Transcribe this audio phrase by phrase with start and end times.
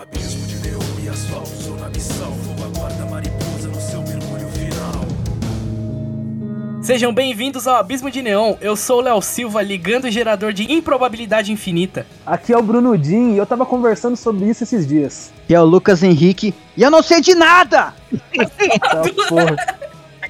[0.00, 2.30] abismo de neon e asfalto, sou na missão.
[2.30, 5.04] Vou aguarda mariposa no seu mergulho final.
[6.82, 8.56] Sejam bem-vindos ao Abismo de Neon.
[8.62, 12.06] Eu sou o Léo Silva, ligando o gerador de improbabilidade infinita.
[12.24, 15.30] Aqui é o Bruno Din e eu tava conversando sobre isso esses dias.
[15.46, 16.54] Que é o Lucas Henrique.
[16.76, 17.94] E eu não sei de nada!
[18.80, 19.79] Tá, porra.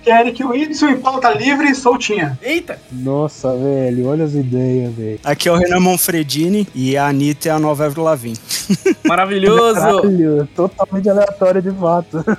[0.00, 2.38] Aqui é Eric Whitson em pauta livre e soltinha.
[2.42, 2.78] Eita!
[2.90, 5.20] Nossa, velho, olha as ideias, velho.
[5.22, 8.38] Aqui é o Renan Manfredini e a Anitta é a nova Avril Lavigne.
[9.04, 9.74] Maravilhoso!
[9.74, 12.24] Caralho, totalmente aleatório de fato.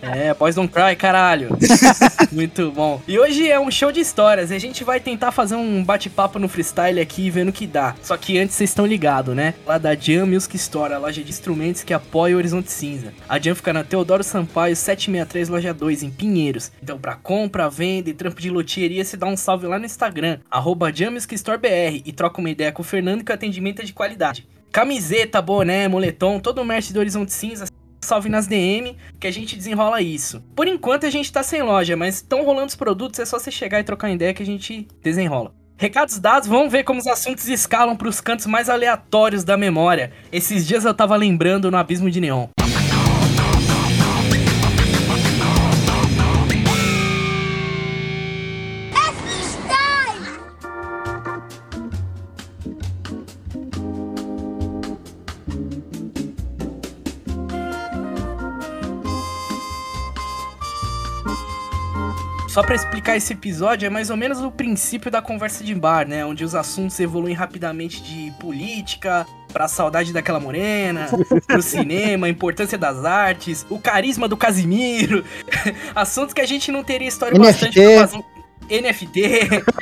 [0.00, 1.48] É, Boys Don't Cry, caralho.
[2.30, 3.00] Muito bom.
[3.06, 6.38] E hoje é um show de histórias e a gente vai tentar fazer um bate-papo
[6.38, 7.94] no freestyle aqui, vendo o que dá.
[8.02, 9.54] Só que antes vocês estão ligados, né?
[9.66, 13.12] Lá da Jam Music Store, a loja de instrumentos que apoia o Horizonte Cinza.
[13.28, 16.70] A Jam fica na Teodoro Sampaio 763, loja 2, em Pinheiros.
[16.80, 20.38] Então, pra compra, venda e trampo de loteria, se dá um salve lá no Instagram,
[20.48, 23.82] arroba Jam Music Store BR, e troca uma ideia com o Fernando que o atendimento
[23.82, 24.46] é de qualidade.
[24.70, 27.64] Camiseta, boné, moletom, todo o merch do Horizonte Cinza,
[28.00, 30.40] salve nas DM que a gente desenrola isso.
[30.54, 33.50] Por enquanto a gente tá sem loja, mas estão rolando os produtos, é só você
[33.50, 35.52] chegar e trocar ideia que a gente desenrola.
[35.76, 40.12] Recados dados, vamos ver como os assuntos escalam pros cantos mais aleatórios da memória.
[40.30, 42.46] Esses dias eu tava lembrando no Abismo de Neon.
[62.52, 66.06] Só pra explicar esse episódio, é mais ou menos o princípio da conversa de bar,
[66.06, 66.22] né?
[66.26, 71.08] Onde os assuntos evoluem rapidamente de política, pra saudade daquela morena,
[71.48, 75.24] pro cinema, a importância das artes, o carisma do Casimiro.
[75.94, 77.52] Assuntos que a gente não teria história NFT.
[77.52, 78.16] bastante pra fazer.
[78.18, 79.22] um- NFT,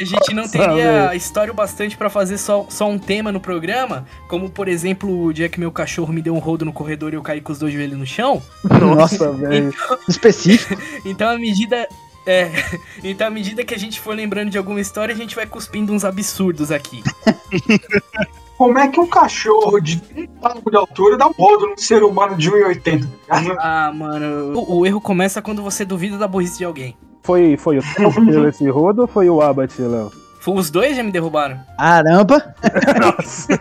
[0.01, 4.49] a gente não teria história bastante pra fazer só, só um tema no programa, como
[4.49, 7.23] por exemplo o dia que meu cachorro me deu um rodo no corredor e eu
[7.23, 8.41] caí com os dois joelhos no chão.
[8.81, 9.75] Nossa, velho.
[10.09, 10.81] Específico.
[11.05, 11.89] Então, à medida.
[12.27, 12.51] É,
[13.03, 15.93] então, à medida que a gente for lembrando de alguma história, a gente vai cuspindo
[15.93, 17.03] uns absurdos aqui.
[18.57, 22.03] Como é que um cachorro de um palmo de altura dá um rodo num ser
[22.03, 23.09] humano de 1,80?
[23.27, 23.59] tá ligado?
[23.59, 26.95] Ah, mano, o, o erro começa quando você duvida da burrice de alguém.
[27.23, 27.83] Foi, foi o
[28.27, 30.13] deu esse rodo ou foi o Abat, Léo?
[30.41, 31.61] Foi Os dois já me derrubaram.
[31.79, 32.55] Caramba!
[33.01, 33.61] Nossa.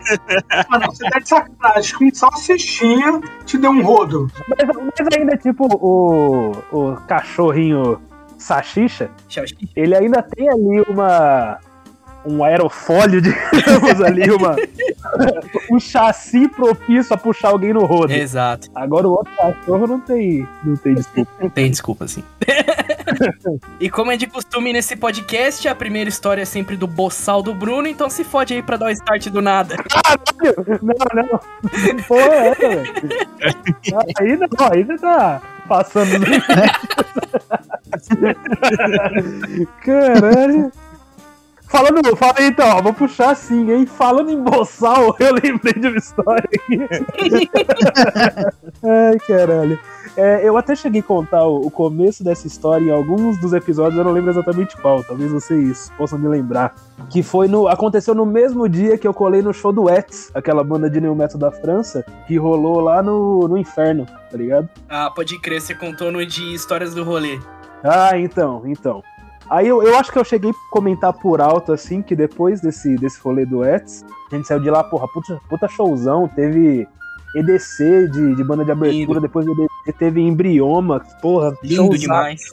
[0.50, 1.94] Ah, não, você tá de sacanagem.
[1.94, 4.28] Com salsichinha te deu um rodo.
[4.48, 8.00] Mas, mas ainda, tipo, o, o cachorrinho
[8.40, 9.10] Sachicha,
[9.76, 11.58] ele ainda tem ali uma.
[12.22, 14.54] Um aerofólio, digamos ali, uma,
[15.72, 18.12] um chassi propício a puxar alguém no rodo.
[18.12, 18.68] Exato.
[18.74, 21.30] Agora o outro cachorro não tem, não tem desculpa.
[21.40, 22.22] Não tem desculpa, sim.
[23.80, 27.54] e como é de costume nesse podcast, a primeira história é sempre do boçal do
[27.54, 29.76] Bruno, então se fode aí pra dar o start do nada.
[30.82, 31.40] Não, não.
[31.70, 32.82] Que porra é velho?
[34.20, 36.26] Aí não, aí você tá passando.
[39.84, 40.72] Caralho.
[41.70, 43.86] Falando, fala aí então, ó, vou puxar assim, hein?
[43.86, 46.80] Falando em boçal, eu lembrei de uma história aqui.
[48.82, 49.78] Ai, caralho.
[50.16, 53.96] É, eu até cheguei a contar o, o começo dessa história em alguns dos episódios,
[53.96, 56.74] eu não lembro exatamente qual, talvez vocês possam me lembrar.
[57.08, 57.68] Que foi no.
[57.68, 61.14] Aconteceu no mesmo dia que eu colei no show do Ets, aquela banda de new
[61.14, 64.68] metal da França, que rolou lá no, no inferno, tá ligado?
[64.88, 67.38] Ah, pode crer, você contou no de histórias do rolê.
[67.82, 69.02] Ah, então, então.
[69.48, 72.94] Aí eu, eu acho que eu cheguei a comentar por alto, assim, que depois desse,
[72.96, 76.86] desse rolê do Ets, a gente saiu de lá, porra, puta, puta showzão, teve
[77.34, 79.20] EDC de, de banda de abertura, Lindo.
[79.20, 82.52] depois EDC teve Embrioma, porra, Lindo demais.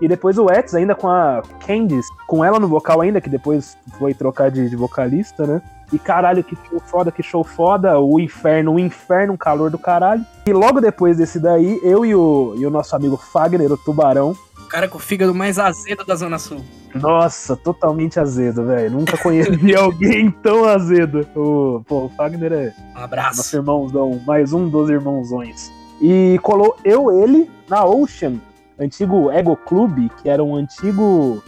[0.00, 3.76] E depois o Ets ainda com a Candice, com ela no vocal ainda, que depois
[3.98, 5.62] foi trocar de, de vocalista, né?
[5.92, 9.78] E caralho, que show foda, que show foda, o inferno, o inferno, um calor do
[9.78, 10.24] caralho.
[10.44, 14.36] E logo depois desse daí, eu e o, e o nosso amigo Fagner, o Tubarão,
[14.64, 16.60] O cara com o fígado mais azedo da Zona Sul.
[16.92, 18.90] nossa, totalmente azedo, velho.
[18.90, 21.24] Nunca conheci alguém tão azedo.
[21.36, 23.56] O, pô, o Fagner é Um nosso abraço.
[23.56, 25.70] irmãozão, mais um dos irmãozões.
[26.02, 28.34] E colou eu, ele, na Ocean,
[28.78, 31.42] antigo Ego Club, que era um antigo.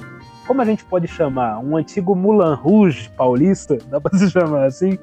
[0.46, 1.58] Como a gente pode chamar?
[1.58, 3.76] Um antigo Mulan Rouge paulista?
[3.90, 4.98] Dá pra se chamar assim?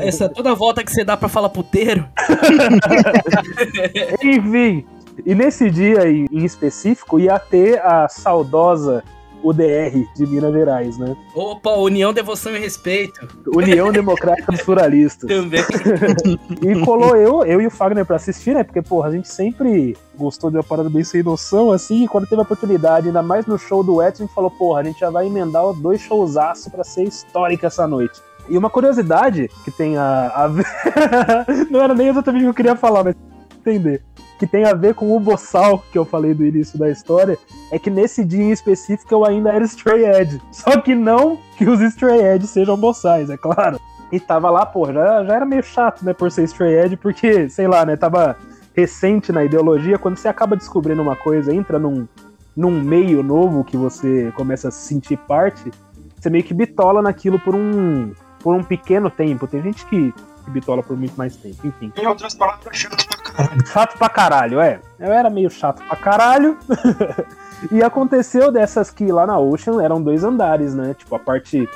[0.00, 2.06] Essa toda volta que você dá pra falar puteiro.
[4.24, 4.86] Enfim,
[5.24, 9.04] e nesse dia em em específico ia ter a saudosa
[9.44, 11.14] UDR de Minas Gerais, né?
[11.34, 13.28] Opa, união, devoção e respeito.
[13.46, 15.28] União Democrática dos Pluralistas.
[15.28, 15.62] Também.
[16.62, 18.64] E colou eu, eu e o Fagner pra assistir, né?
[18.64, 22.26] Porque, porra, a gente sempre gostou de uma parada bem sem noção, assim, e quando
[22.26, 25.00] teve a oportunidade, ainda mais no show do Edson, a gente falou, porra, a gente
[25.00, 28.20] já vai emendar dois showzaço pra ser histórica essa noite.
[28.48, 30.48] E uma curiosidade que tem a, a.
[31.70, 33.16] Não era nem exatamente o que eu queria falar, mas
[33.58, 34.02] entender.
[34.38, 37.38] Que tem a ver com o boçal que eu falei do início da história,
[37.70, 40.40] é que nesse dia em específico eu ainda era Stray Edge.
[40.50, 43.78] Só que não que os Stray Edge sejam boçais, é claro.
[44.10, 47.48] E tava lá, pô, já, já era meio chato, né, por ser Stray Edge, porque,
[47.48, 48.36] sei lá, né, tava
[48.74, 52.06] recente na ideologia, quando você acaba descobrindo uma coisa, entra num,
[52.56, 55.70] num meio novo que você começa a se sentir parte,
[56.18, 59.46] você meio que bitola naquilo por um, por um pequeno tempo.
[59.46, 60.12] Tem gente que,
[60.44, 61.92] que bitola por muito mais tempo, enfim.
[61.96, 63.66] Em outras palavras, chato pra caralho.
[63.66, 64.80] Chato pra caralho, é.
[64.98, 66.58] Eu era meio chato pra caralho.
[67.72, 70.94] e aconteceu dessas que lá na Ocean eram dois andares, né?
[70.94, 71.68] Tipo, a parte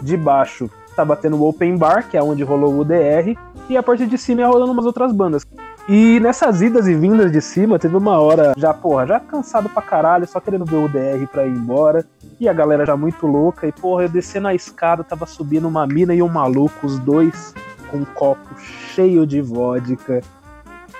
[0.00, 3.36] de baixo tava tendo o Open Bar, que é onde rolou o DR,
[3.68, 5.46] e a parte de cima ia rolando umas outras bandas.
[5.88, 9.80] E nessas idas e vindas de cima, teve uma hora já, porra, já cansado pra
[9.80, 12.04] caralho, só querendo ver o DR pra ir embora.
[12.40, 13.68] E a galera já muito louca.
[13.68, 17.54] E, porra, eu descendo a escada, tava subindo uma mina e um maluco, os dois
[17.96, 18.60] com um copo
[18.94, 20.20] cheio de vodka.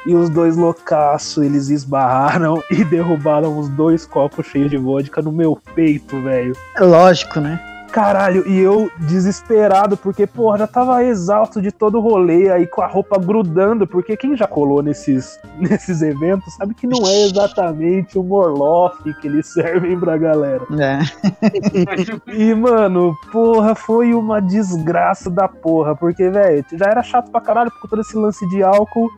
[0.06, 5.32] E os dois loucaço, eles esbarraram e derrubaram os dois copos cheios de vodka no
[5.32, 6.56] meu peito, velho.
[6.76, 7.60] É lógico, né?
[7.96, 12.82] Caralho, e eu desesperado, porque, porra, já tava exausto de todo o rolê, aí com
[12.82, 18.18] a roupa grudando, porque quem já colou nesses, nesses eventos sabe que não é exatamente
[18.18, 20.62] o Morloff que eles servem pra galera.
[20.78, 20.98] É.
[22.26, 27.70] E, mano, porra, foi uma desgraça da porra, porque, velho, já era chato pra caralho
[27.80, 29.08] por todo esse lance de álcool.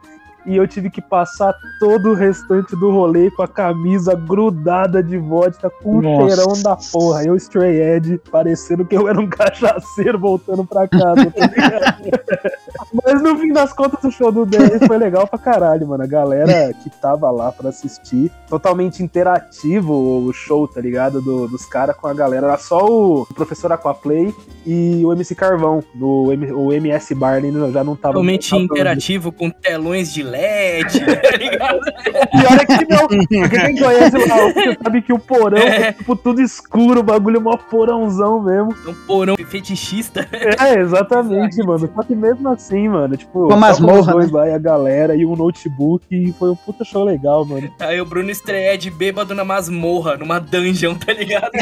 [0.48, 5.18] E eu tive que passar todo o restante do rolê com a camisa grudada de
[5.18, 7.22] vodka, com o cheirão da porra.
[7.22, 12.57] Eu, Stray Edge, parecendo que eu era um cachaceiro voltando pra casa, tá ligado?
[13.04, 16.02] Mas no fim das contas, o show do DR foi legal pra caralho, mano.
[16.02, 19.92] A galera que tava lá pra assistir, totalmente interativo
[20.26, 21.20] o show, tá ligado?
[21.20, 22.46] Do- dos caras com a galera.
[22.48, 24.34] Era só o professor Aquaplay
[24.66, 25.82] e o MC Carvão.
[25.94, 28.14] No, M- o MS Barney já não tava.
[28.14, 31.80] Totalmente tava- interativo com telões de LED, tá ligado?
[31.80, 33.08] Pior é que não.
[33.08, 34.52] Porque quem conhece o Raul,
[34.82, 38.74] sabe que o porão é tipo tudo escuro, o bagulho é mó porãozão mesmo.
[38.86, 40.26] Um porão fetichista.
[40.32, 41.90] É, exatamente, mano.
[41.94, 45.34] Só que mesmo assim, mano, tipo, Uma masmorra, dois lá e a galera e um
[45.34, 47.70] notebook e foi um puta show legal, mano.
[47.80, 51.50] Aí o Bruno estreia de bêbado na masmorra, numa dungeon, tá ligado?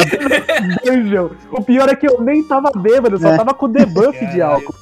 [0.84, 1.28] Dungeon.
[1.52, 3.36] O pior é que eu nem tava bêbado, eu só É.
[3.36, 4.74] tava com debuff de álcool.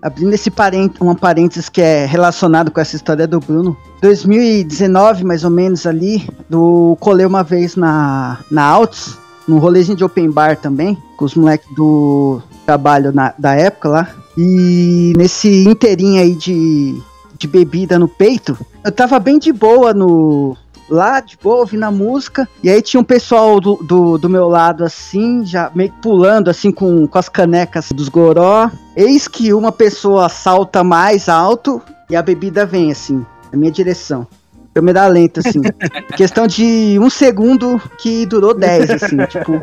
[0.00, 3.76] Abrindo esse parênt um parênteses que é relacionado com essa história do Bruno.
[4.00, 10.04] 2019, mais ou menos ali, do colei uma vez na, na Altos, num rolezinho de
[10.04, 14.08] open bar também, com os moleques do trabalho na- da época lá.
[14.36, 17.00] E nesse inteirinho aí de,
[17.38, 20.54] de bebida no peito, eu tava bem de boa no.
[20.90, 22.48] Lá, de boa, ouvindo a música.
[22.62, 26.48] E aí tinha um pessoal do, do, do meu lado, assim, já meio que pulando,
[26.48, 28.70] assim, com, com as canecas dos goró.
[28.96, 33.22] Eis que uma pessoa salta mais alto e a bebida vem, assim,
[33.52, 34.26] na minha direção.
[34.74, 35.60] Câmera lenta, assim.
[36.16, 39.62] Questão de um segundo que durou 10, assim, tipo.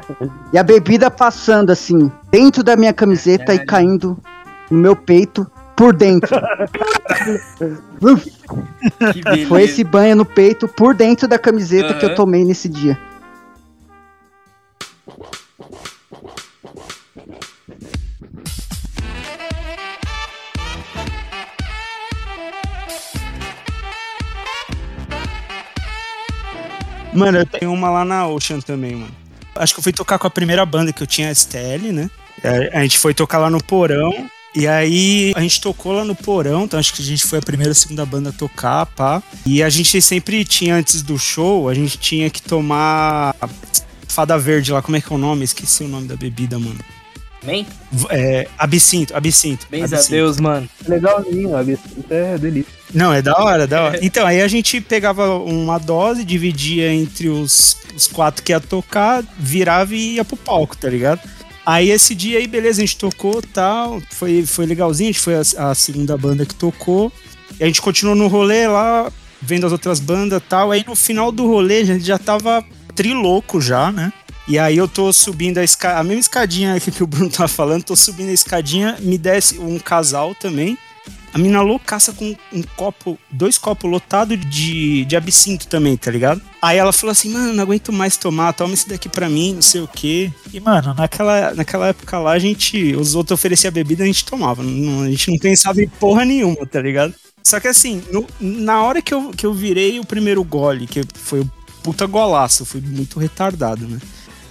[0.52, 4.18] E a bebida passando, assim, dentro da minha camiseta e caindo
[4.70, 6.36] no meu peito por dentro.
[9.48, 12.98] Foi esse banho no peito por dentro da camiseta que eu tomei nesse dia.
[27.16, 29.16] Mano, eu tenho uma lá na Ocean também, mano.
[29.56, 32.10] Acho que eu fui tocar com a primeira banda que eu tinha, a STL, né?
[32.44, 34.30] É, A gente foi tocar lá no Porão.
[34.54, 37.42] E aí a gente tocou lá no Porão, então acho que a gente foi a
[37.42, 39.22] primeira ou segunda banda a tocar, pá.
[39.46, 43.36] E a gente sempre tinha, antes do show, a gente tinha que tomar
[44.08, 45.44] Fada Verde lá, como é que é o nome?
[45.44, 46.80] Esqueci o nome da bebida, mano.
[47.92, 49.68] V- É, absinto, absinto.
[49.70, 50.12] Bens a absinto.
[50.12, 50.68] Deus, mano.
[50.88, 52.74] Legalzinho, a isso é delícia.
[52.94, 54.00] Não, é da hora, da hora.
[54.04, 59.24] Então, aí a gente pegava uma dose, dividia entre os, os quatro que ia tocar,
[59.38, 61.20] virava e ia pro palco, tá ligado?
[61.66, 65.36] Aí esse dia aí, beleza, a gente tocou tal, foi, foi legalzinho, a gente foi
[65.36, 67.12] a, a segunda banda que tocou.
[67.60, 69.12] E a gente continuou no rolê lá,
[69.42, 70.72] vendo as outras bandas tal.
[70.72, 74.14] Aí no final do rolê, a gente já tava triloco já, né?
[74.48, 77.84] E aí eu tô subindo a escada, a mesma escadinha que o Bruno tá falando,
[77.84, 80.78] tô subindo a escadinha, me desce um casal também.
[81.34, 86.42] A mina loucaça com um copo, dois copos lotados de, de absinto também, tá ligado?
[86.62, 89.62] Aí ela falou assim, mano, não aguento mais tomar, toma esse daqui pra mim, não
[89.62, 90.32] sei o quê.
[90.54, 94.64] E, mano, naquela, naquela época lá, a gente, os outros ofereciam bebida, a gente tomava.
[94.64, 97.14] Não- a gente não pensava em porra nenhuma, tá ligado?
[97.44, 101.02] Só que assim, no- na hora que eu, que eu virei o primeiro gole, que
[101.16, 101.52] foi o
[101.84, 104.00] puta golaço, fui muito retardado, né?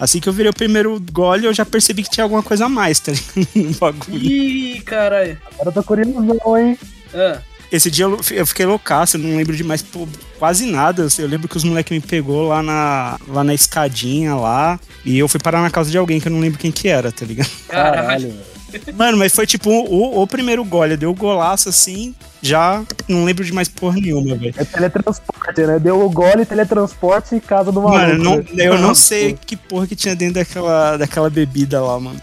[0.04, 2.68] Assim que eu virei o primeiro gole, eu já percebi que tinha alguma coisa a
[2.68, 3.48] mais, tá ligado?
[3.56, 4.22] No bagulho.
[4.22, 5.38] Ih, caralho.
[5.54, 6.78] Agora eu tô curioso, hein?
[7.14, 7.38] Ah,
[7.72, 10.06] Esse dia eu, eu fiquei loucaço, eu não lembro de mais pô,
[10.38, 11.06] quase nada.
[11.18, 14.78] Eu lembro que os moleques me pegou lá na, lá na escadinha lá.
[15.04, 17.10] E eu fui parar na casa de alguém que eu não lembro quem que era,
[17.10, 17.50] tá ligado?
[17.68, 18.28] caralho.
[18.28, 18.53] velho.
[18.94, 20.96] Mano, mas foi tipo o, o primeiro gole.
[20.96, 24.54] Deu o golaço assim, já não lembro de mais porra nenhuma, velho.
[24.56, 25.78] É teletransporte, né?
[25.78, 27.98] Deu o gole, teletransporte e casa do maluco.
[28.00, 28.66] Mano, não- né?
[28.68, 32.20] eu não sei que porra que tinha dentro daquela, daquela bebida lá, mano.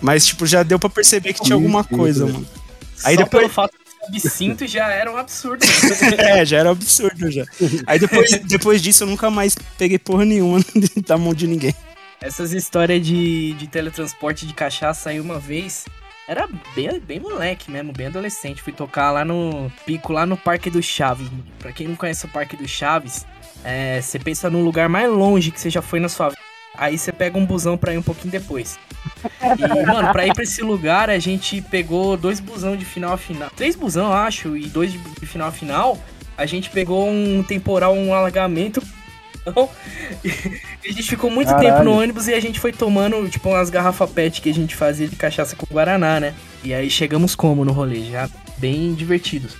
[0.00, 2.46] Mas, tipo, já deu pra perceber que tinha alguma coisa, mano.
[3.02, 3.72] Aí Só depois- pelo fato
[4.10, 5.64] de absinto já era um absurdo.
[6.18, 7.44] É, já era absurdo já.
[7.86, 10.60] Aí depois, depois disso eu nunca mais peguei porra nenhuma
[11.06, 11.74] da mão de ninguém.
[12.24, 15.84] Essas histórias de, de teletransporte de cachaça aí uma vez.
[16.26, 18.62] Era bem, bem moleque mesmo, bem adolescente.
[18.62, 21.28] Fui tocar lá no pico, lá no Parque do Chaves.
[21.58, 23.26] Pra quem não conhece o Parque do Chaves,
[23.62, 26.40] é, você pensa num lugar mais longe que você já foi na sua vida.
[26.78, 28.78] Aí você pega um busão pra ir um pouquinho depois.
[29.58, 33.18] E, mano, pra ir pra esse lugar, a gente pegou dois busão de final a
[33.18, 33.50] final.
[33.54, 35.98] Três busão, acho, e dois de final a final.
[36.38, 38.82] A gente pegou um temporal, um alagamento.
[39.46, 39.68] Então,
[40.24, 41.68] e a gente ficou muito Caralho.
[41.68, 44.74] tempo no ônibus e a gente foi tomando, tipo, umas garrafas pet que a gente
[44.74, 46.34] fazia de cachaça com Guaraná, né?
[46.62, 48.04] E aí chegamos como no rolê?
[48.10, 49.56] Já bem divertidos.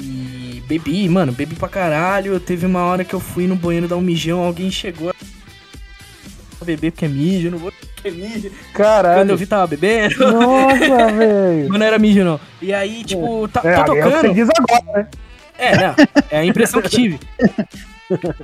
[0.00, 2.40] E bebi, mano, bebi pra caralho.
[2.40, 6.90] Teve uma hora que eu fui no banheiro dar um mijão, alguém chegou a beber
[6.92, 8.50] porque é mijo, eu não vou porque é mijo.
[8.72, 9.20] Caralho.
[9.20, 10.76] Quando eu vi tava bebendo, Nossa,
[11.12, 11.68] velho.
[11.68, 12.40] mas não era mijo não.
[12.60, 14.34] E aí, tipo, tá, É, tô é o que você tocando.
[14.34, 15.08] diz agora, né?
[15.56, 15.94] É, não,
[16.30, 17.20] é a impressão que tive.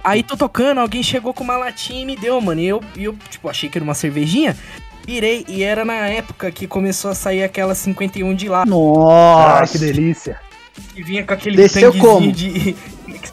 [0.02, 2.61] Aí tô tocando, alguém chegou com uma latinha e me deu, mano.
[2.61, 4.57] E eu, e eu tipo, achei que era uma cervejinha.
[5.07, 8.61] Virei, e era na época que começou a sair aquela 51 de lá.
[8.61, 9.73] Ai, Nossa.
[9.73, 10.38] que delícia.
[10.95, 12.31] Que vinha com aquele Desceu como?
[12.33, 12.76] de.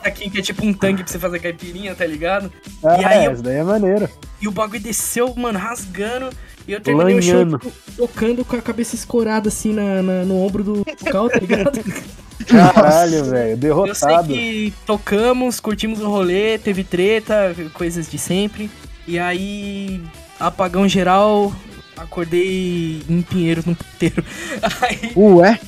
[0.07, 2.51] Saquinho que é tipo um tangue pra você fazer caipirinha, tá ligado?
[2.83, 4.09] Ah, E aí eu- isso daí é maneiro.
[4.41, 6.29] E o bagulho desceu, mano, rasgando.
[6.67, 7.59] E eu terminei o Lanhando.
[7.61, 11.39] show tipo, tocando com a cabeça escorada assim na, na- no ombro do vocal, tá
[11.39, 11.79] ligado?
[12.47, 13.49] Caralho, velho.
[13.51, 14.27] Eu sei Derrotado.
[14.27, 18.69] que tocamos, curtimos o rolê, teve treta, coisas de sempre.
[19.07, 20.01] E aí,
[20.39, 21.53] apagão geral,
[21.97, 24.23] acordei em Pinheiro no puteiro.
[24.81, 25.59] Aí, Ué?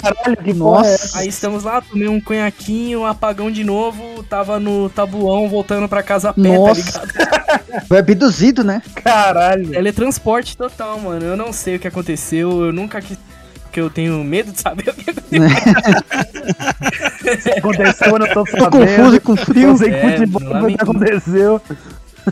[0.00, 1.18] Caralho, que é essa?
[1.18, 6.30] aí estamos lá, tomei um conhaquinho, apagão de novo, tava no tabuão voltando pra casa
[6.30, 6.80] a pé, tá Nossa.
[6.80, 7.82] ligado?
[7.88, 8.82] Foi abduzido, né?
[9.02, 9.70] Caralho.
[9.70, 11.24] Teletransporte total, mano.
[11.24, 13.18] Eu não sei o que aconteceu, eu nunca quis.
[13.62, 15.42] Porque eu tenho medo de saber o que aconteceu.
[17.58, 18.70] Aconteceu, eu não tô Tô sabendo.
[18.70, 19.68] confuso e com frio.
[19.70, 21.62] Eu sei É, futebol, o que aconteceu.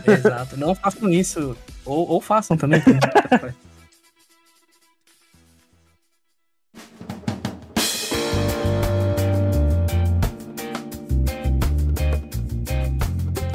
[0.07, 0.57] Exato.
[0.57, 1.55] Não façam isso.
[1.85, 2.81] Ou, ou façam também.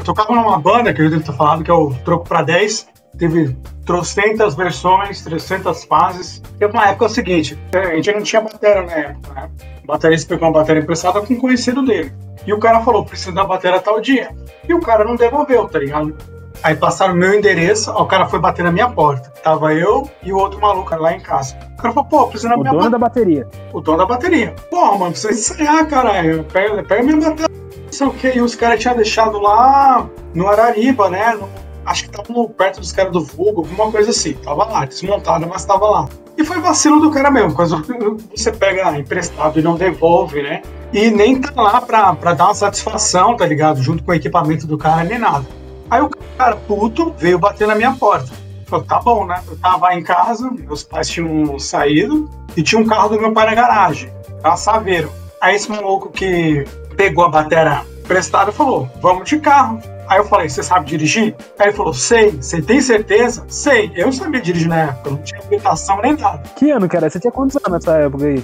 [0.04, 2.86] Tocava numa banda que eu devo ter falado, que é o Troco pra 10.
[3.18, 6.40] Teve trocentas versões, trocentas fases.
[6.58, 9.50] Teve uma época o seguinte, a gente não tinha bateria na época, né?
[9.82, 12.12] O baterista pegou uma bateria emprestada com um conhecido dele.
[12.46, 14.30] E o cara falou, preciso da bateria tal dia.
[14.68, 16.14] E o cara não devolveu, tá ligado?
[16.62, 19.28] Aí passaram o meu endereço, ó, o cara foi bater na minha porta.
[19.42, 21.56] Tava eu e o outro maluco lá em casa.
[21.74, 23.46] O cara falou, pô, preciso da O minha dono da bateria.
[23.72, 24.54] o dono da bateria.
[24.70, 26.44] Porra, mano, precisa ensaiar, caralho.
[26.44, 27.46] Pega, pega minha bateria.
[27.84, 28.28] Não sei o que.
[28.36, 31.34] E os caras tinham deixado lá no Arariba, né?
[31.34, 31.48] No-
[31.84, 34.32] acho que tava perto dos caras do Vulgo, alguma coisa assim.
[34.32, 36.08] Tava lá, desmontada, mas tava lá.
[36.38, 37.54] E foi vacilo do cara mesmo.
[37.54, 40.62] Quando você pega emprestado e não devolve, né?
[40.96, 43.82] E nem tá lá pra, pra dar uma satisfação, tá ligado?
[43.82, 45.44] Junto com o equipamento do cara, nem nada.
[45.90, 48.32] Aí o cara, puto, veio bater na minha porta.
[48.64, 49.42] Falei, tá bom, né?
[49.46, 53.44] Eu tava em casa, meus pais tinham saído e tinha um carro do meu pai
[53.44, 54.10] na garagem,
[54.42, 55.12] a Saveiro.
[55.38, 56.64] Aí esse maluco que
[56.96, 59.78] pegou a bateria emprestada falou: Vamos de carro.
[60.08, 61.36] Aí eu falei: Você sabe dirigir?
[61.58, 62.30] Aí ele falou: Sei.
[62.30, 63.44] Você tem certeza?
[63.48, 63.92] Sei.
[63.94, 66.42] Eu sabia dirigir na época, não tinha habilitação nem nada.
[66.56, 67.10] Que ano, cara?
[67.10, 68.42] Você tinha quantos anos nessa época aí?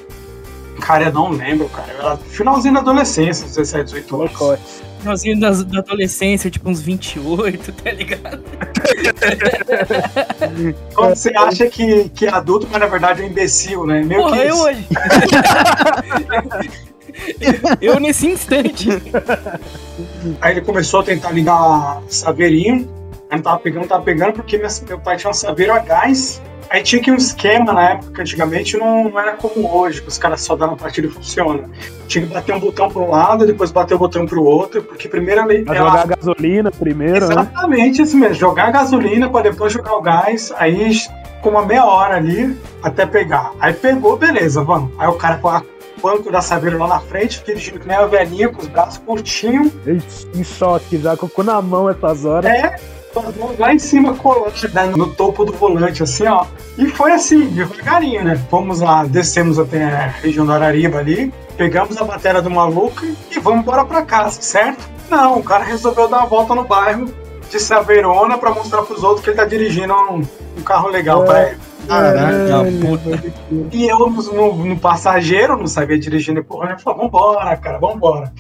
[0.83, 1.93] Cara, eu não lembro, cara.
[1.93, 4.33] Eu era finalzinho da adolescência, 17, 18 anos.
[4.33, 4.63] Molecote.
[4.99, 8.43] Finalzinho da, da adolescência, tipo uns 28, tá ligado?
[10.93, 14.03] Quando você acha que, que é adulto, mas na verdade é um imbecil, né?
[14.03, 14.89] Meio Porra, que eu hoje.
[17.81, 18.89] eu nesse instante.
[20.41, 22.89] Aí ele começou a tentar ligar saveirinho.
[23.31, 25.79] Aí não tava pegando, não tava pegando, porque minha- meu pai tinha um saveiro a
[25.79, 26.43] gás.
[26.73, 30.17] Aí tinha que um esquema na época, antigamente não, não era como hoje, que os
[30.17, 31.69] caras só dão a partida e funciona.
[32.09, 34.83] Tinha que bater um botão para um lado, depois bater o botão para o outro,
[34.83, 35.65] porque primeiro ele.
[35.69, 37.33] Ela- jogar gasolina primeiro, né?
[37.35, 40.97] Exatamente isso mesmo, jogar gasolina para depois jogar o gás, aí
[41.43, 43.53] com uma meia hora ali até pegar.
[43.61, 44.93] Aí pegou, beleza, vamos.
[44.99, 45.63] Aí o cara com o
[46.03, 49.71] banco da Saveiro lá na frente, dirigindo que nem a velhinha, com os braços curtinhos.
[50.35, 52.51] Em choque, já colocou na mão essas horas.
[52.51, 52.77] É,
[53.59, 54.63] lá em cima coladas
[54.97, 56.45] no topo do volante, assim, ó.
[56.79, 58.37] E foi assim, devagarinho, né?
[58.51, 63.39] Fomos lá, descemos até a região do Arariba ali, pegamos a matéria do maluco e
[63.39, 64.89] vamos embora pra casa, certo?
[65.11, 67.13] Não, o cara resolveu dar uma volta no bairro,
[67.51, 70.23] disse a Verona pra mostrar pros outros que ele tá dirigindo um,
[70.59, 71.27] um carro legal É.
[71.27, 71.59] pra ele.
[71.87, 73.11] Caraca, puta.
[73.11, 73.33] pode crer.
[73.73, 77.79] E eu, no, no- no passageiro, não sabia dirigir nem porra, eu falei, vambora, cara,
[77.79, 78.33] vambora.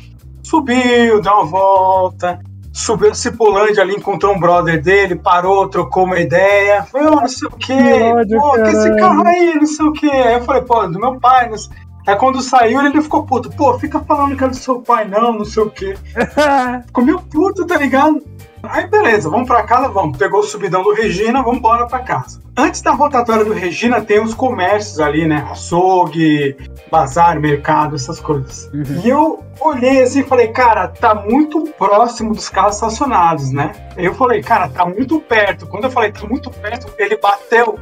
[0.42, 2.38] Subiu, deu uma volta,
[2.72, 6.82] subiu Cipolândia ali, encontrou um brother dele, parou, trocou uma ideia.
[6.84, 8.96] Falei, ó, não sei o quê, Que ódio, pô, que esse caralho.
[8.98, 10.10] carro aí, não sei o quê.
[10.10, 11.76] Aí eu falei, pô, do meu pai, não sei.
[12.06, 13.48] Aí quando saiu, ele ficou puto.
[13.50, 15.96] Pô, fica falando que é do seu pai, não, não sei o quê.
[16.86, 18.20] Ficou meio puto, tá ligado?
[18.62, 20.16] Aí beleza, vamos pra casa, vamos.
[20.16, 22.40] Pegou o subidão do Regina, vamos embora pra casa.
[22.56, 25.46] Antes da rotatória do Regina, tem os comércios ali, né?
[25.50, 26.56] Açougue,
[26.90, 28.70] bazar, mercado, essas coisas.
[29.02, 33.72] E eu olhei assim e falei, cara, tá muito próximo dos carros estacionados, né?
[33.96, 35.66] Eu falei, cara, tá muito perto.
[35.66, 37.78] Quando eu falei, tá muito perto, ele bateu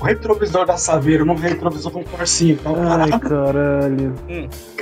[0.00, 2.58] o retrovisor da Saveiro no retrovisor do Corsinho.
[2.60, 4.14] Então, Ai, caralho.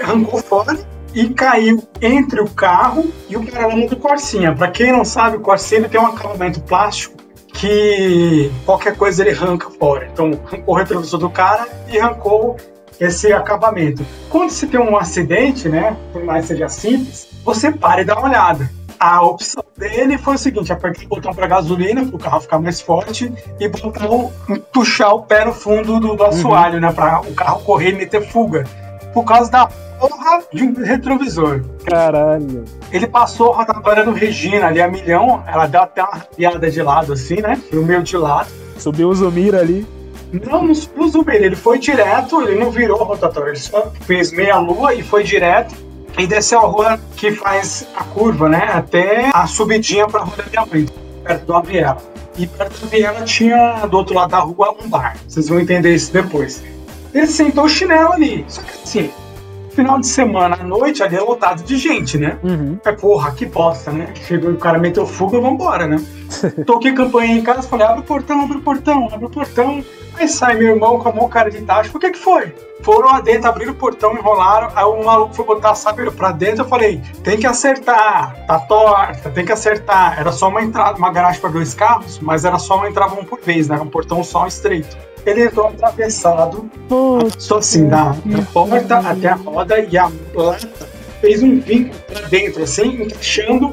[0.03, 0.79] arrancou fora
[1.15, 4.55] e caiu entre o carro e o paralama do Corsinha.
[4.55, 7.17] Pra quem não sabe, o Corsinha tem um acabamento plástico
[7.53, 10.09] que qualquer coisa ele arranca fora.
[10.13, 12.57] Então, arrancou o retrovisor do cara e arrancou
[12.99, 14.05] esse acabamento.
[14.29, 18.17] Quando se tem um acidente, né, por mais que seja simples, você para e dá
[18.17, 18.71] uma olhada.
[18.99, 22.59] A opção dele foi o seguinte: apertar o botão para gasolina, para o carro ficar
[22.59, 24.31] mais forte, e botar o,
[24.71, 26.93] puxar o pé no fundo do, do assoalho, né?
[26.93, 28.65] Para o carro correr e meter fuga.
[29.15, 31.63] Por causa da porra de um retrovisor.
[31.85, 32.65] Caralho.
[32.91, 36.83] Ele passou a rotatória do Regina ali a milhão, ela deu até uma piada de
[36.83, 37.61] lado assim, né?
[37.71, 38.49] No meio de lado.
[38.79, 39.87] Subiu o Zumira ali.
[40.33, 44.33] Não, não subiu ele, ele foi direto, ele não virou a rotatória, ele só fez
[44.33, 45.75] meia lua e foi direto
[46.17, 48.69] e desceu a rua que faz a curva, né?
[48.73, 50.87] Até a subidinha pra rua da minha mãe,
[51.25, 51.99] perto do Aviela.
[52.39, 55.17] E perto do Aviela tinha do outro lado da rua um bar.
[55.27, 56.63] Vocês vão entender isso depois.
[57.13, 58.45] Ele sentou o chinelo ali.
[58.49, 59.11] Só que assim,
[59.81, 62.39] final de semana à noite ali é lotado de gente, né?
[62.43, 62.79] Uhum.
[62.85, 64.13] É porra, que bosta, né?
[64.27, 65.97] Chegou o cara meteu fuga, vambora, né?
[66.67, 69.83] Toquei campainha em casa, falei, abre o portão, abre o portão, abre o portão.
[70.21, 72.55] Aí sai meu irmão com a mão cara de tacho, o que que foi?
[72.83, 76.31] Foram lá dentro, abriram o portão, enrolaram, aí o maluco foi botar a sabedoria pra
[76.31, 80.21] dentro, eu falei, tem que acertar, tá torta, tem que acertar.
[80.21, 83.25] Era só uma entrada, uma garagem para dois carros, mas era só uma entrada um
[83.25, 83.77] por vez, né?
[83.77, 84.95] Era um portão só estreito.
[85.25, 86.71] Ele entrou atravessado,
[87.39, 90.87] só assim, da, da porta até a roda e a lata
[91.23, 93.73] fez um vinco pra dentro, assim, encaixando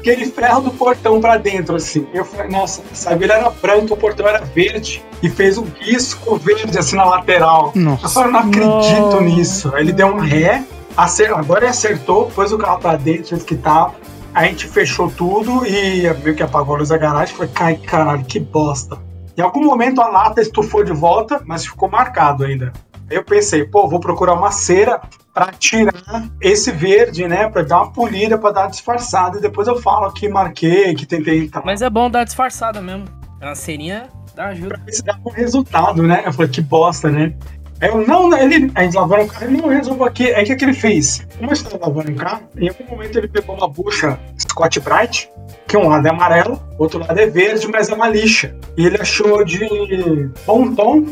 [0.00, 2.06] aquele ferro do portão pra dentro, assim.
[2.12, 6.36] Eu falei, nossa, essa vila era branca, o portão era verde e fez um risco
[6.36, 7.72] verde, assim, na lateral.
[7.74, 8.08] Eu Nossa.
[8.08, 9.20] falei, não acredito Nossa.
[9.20, 9.74] nisso.
[9.74, 10.64] Aí ele deu um ré,
[10.96, 13.94] acer- agora ele acertou, pôs o carro pra dentro, que tava.
[14.34, 17.34] A gente fechou tudo e meio que apagou a luz da garagem.
[17.34, 18.96] Falei, cai, caralho, que bosta.
[19.36, 22.72] Em algum momento a lata estufou de volta, mas ficou marcado ainda.
[23.10, 25.00] Aí eu pensei, pô, vou procurar uma cera
[25.40, 27.48] pra tirar esse verde, né?
[27.48, 29.38] Pra dar uma polida, pra dar uma disfarçada.
[29.38, 31.62] E depois eu falo que marquei, que tentei tal.
[31.64, 33.06] Mas é bom dar disfarçada mesmo.
[33.40, 34.78] A cerinha dá ajuda.
[34.84, 36.22] ver se dá um resultado, né?
[36.26, 37.34] Eu falei, que bosta, né?
[37.80, 40.32] Aí eu, não, não, ele, a gente lavando o carro, ele não resolveu aqui.
[40.34, 41.26] Aí o que, que ele fez?
[41.38, 45.30] Como eu estava lavando o carro, em algum momento ele pegou uma bucha Scott Bright,
[45.66, 48.54] que um lado é amarelo, outro lado é verde, mas é uma lixa.
[48.76, 51.06] E ele achou de bom tom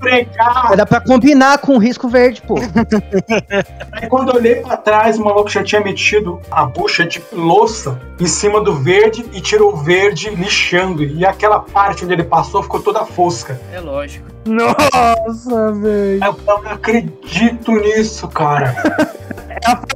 [0.00, 0.76] esfregar.
[0.76, 2.56] Dá pra combinar com o risco verde, pô.
[3.92, 8.00] Aí quando eu olhei pra trás, o maluco já tinha metido a bucha de louça
[8.18, 11.02] em cima do verde e tirou o verde lixando.
[11.02, 13.60] E aquela parte onde ele passou ficou toda fosca.
[13.72, 14.39] É lógico.
[14.44, 16.24] Nossa, velho.
[16.24, 18.74] Eu não acredito nisso, cara.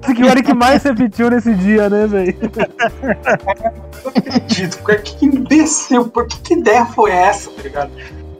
[0.03, 2.37] Esse que o Eric mais repetiu nesse dia, né, velho?
[4.05, 4.79] não acredito.
[4.79, 7.91] Porque que imbecil, que, que ideia foi essa, tá ligado?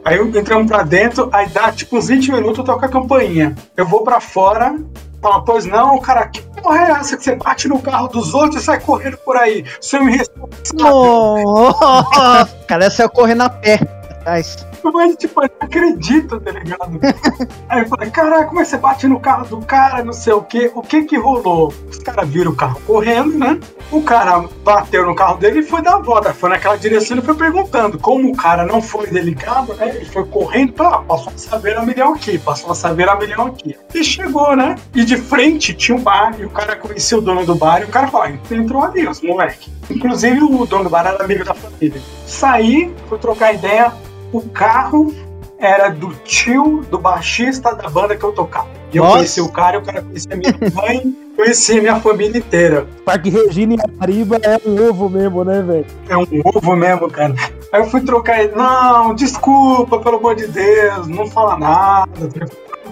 [0.03, 3.55] Aí eu entramos pra dentro, aí dá tipo uns 20 minutos eu toco a campainha.
[3.75, 4.77] Eu vou pra fora,
[5.19, 8.61] falo, pois não, cara, que porra é essa que você bate no carro dos outros
[8.61, 9.65] e sai correndo por aí?
[9.81, 13.79] Você me responde, Nossa, cara, saiu correndo a pé.
[14.25, 14.65] Atrás.
[14.83, 16.99] mas tipo, eu não acredito, tá ligado?
[17.69, 20.33] aí eu falei, caraca, como é que você bate no carro do cara, não sei
[20.33, 20.71] o quê?
[20.73, 21.71] O que que rolou?
[21.87, 23.59] Os caras viram o carro correndo, né?
[23.91, 26.33] O cara bateu no carro dele e foi dar a volta.
[26.33, 27.99] Foi naquela direção e foi perguntando.
[27.99, 29.95] Como o cara não foi delicado, né?
[29.95, 33.47] Ele foi correndo pra, passou a saber a milhão aqui, passou a saber a milhão
[33.47, 33.75] aqui.
[33.93, 34.75] E chegou, né?
[34.95, 37.85] E de frente tinha um bar, e o cara conhecia o dono do bar, e
[37.85, 39.71] o cara falou: "Ah, entrou ali, os moleque.
[39.89, 42.01] Inclusive o dono do bar era amigo da família.
[42.25, 43.93] Saí, fui trocar ideia,
[44.37, 45.13] o carro
[45.57, 48.67] era do tio do baixista da banda que eu tocava.
[48.91, 49.17] E eu Nossa.
[49.17, 52.87] conheci o cara, o cara conhecia minha mãe, conhecia minha família inteira.
[53.05, 55.85] Parque Regina e Ariba é um ovo mesmo, né, velho?
[56.09, 57.33] É um ovo mesmo, cara.
[57.71, 58.53] Aí eu fui trocar ele.
[58.55, 62.29] Não, desculpa, pelo amor de Deus, não fala nada.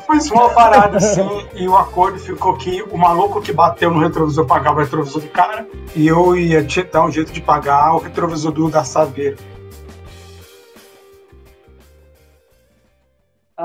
[0.05, 3.99] Foi só uma parada assim, e o acordo ficou que o maluco que bateu no
[3.99, 7.99] retrovisor pagava o retrovisor do cara, e eu ia dar um jeito de pagar o
[7.99, 9.37] retrovisor do da Saveira.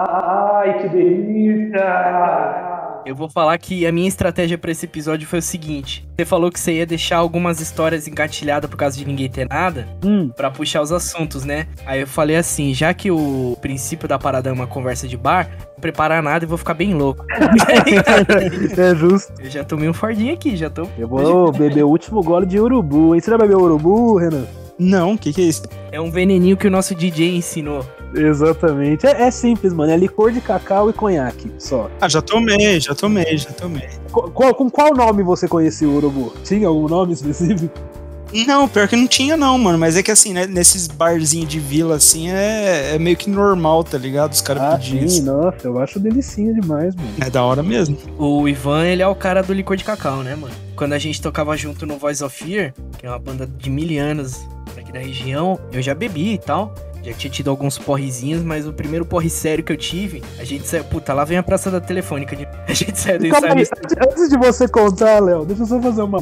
[0.01, 1.85] Ai, que delícia!
[3.05, 6.53] Eu vou falar que a minha estratégia pra esse episódio foi o seguinte: você falou
[6.53, 10.53] que você ia deixar algumas histórias engatilhadas por causa de ninguém ter nada, Hum, Pra
[10.53, 11.67] puxar os assuntos, né?
[11.85, 15.49] Aí eu falei assim, já que o princípio da parada é uma conversa de bar,
[15.59, 17.25] não preparar nada e vou ficar bem louco.
[18.79, 19.33] é justo.
[19.41, 20.87] eu já tomei um fordinho aqui, já tô.
[20.97, 23.21] Eu vou beber o último gole de urubu, hein?
[23.21, 24.47] Você já bebeu urubu, Renan?
[24.79, 25.63] Não, o que, que é isso?
[25.91, 27.85] É um veneninho que o nosso DJ ensinou.
[28.15, 29.07] Exatamente.
[29.07, 29.93] É, é simples, mano.
[29.93, 31.91] É licor de cacau e conhaque, só.
[32.01, 33.89] Ah, já tomei, já tomei, já tomei.
[34.11, 36.33] Co- qual- com qual nome você conhecia o urubu?
[36.45, 37.73] Tinha algum nome específico?
[38.47, 39.79] Não, pior que não tinha não, mano.
[39.79, 43.83] Mas é que assim, né, nesses barzinhos de vila, assim, é, é meio que normal,
[43.83, 44.33] tá ligado?
[44.33, 45.25] Os caras Ah, pedirem sim, isso.
[45.27, 47.09] nossa, eu acho delicinha demais, mano.
[47.21, 47.97] É da hora mesmo.
[48.19, 50.53] O Ivan, ele é o cara do licor de cacau, né, mano?
[50.77, 54.01] Quando a gente tocava junto no Voice of Fear, que é uma banda de mil
[54.03, 54.39] anos
[54.89, 56.73] aqui da região, eu já bebi e tal.
[57.05, 60.67] Já tinha tido alguns porrezinhos, mas o primeiro porre sério que eu tive, a gente
[60.67, 60.83] saiu.
[60.85, 62.35] Puta, lá vem a praça da telefônica.
[62.35, 63.67] de- A gente saiu do Calma ensaio.
[64.03, 66.19] antes- de você contar, Léo, deixa eu só fazer uma.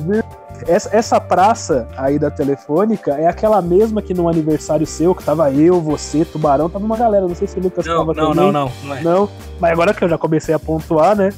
[0.69, 5.51] Essa, essa praça aí da telefônica é aquela mesma que no aniversário seu, que tava
[5.51, 8.37] eu, você, Tubarão, tava uma galera, não sei se o Lucas Não, tava não, também.
[8.37, 9.03] não, não, não é.
[9.03, 9.29] Não,
[9.61, 11.31] mas agora que eu já comecei a pontuar, né?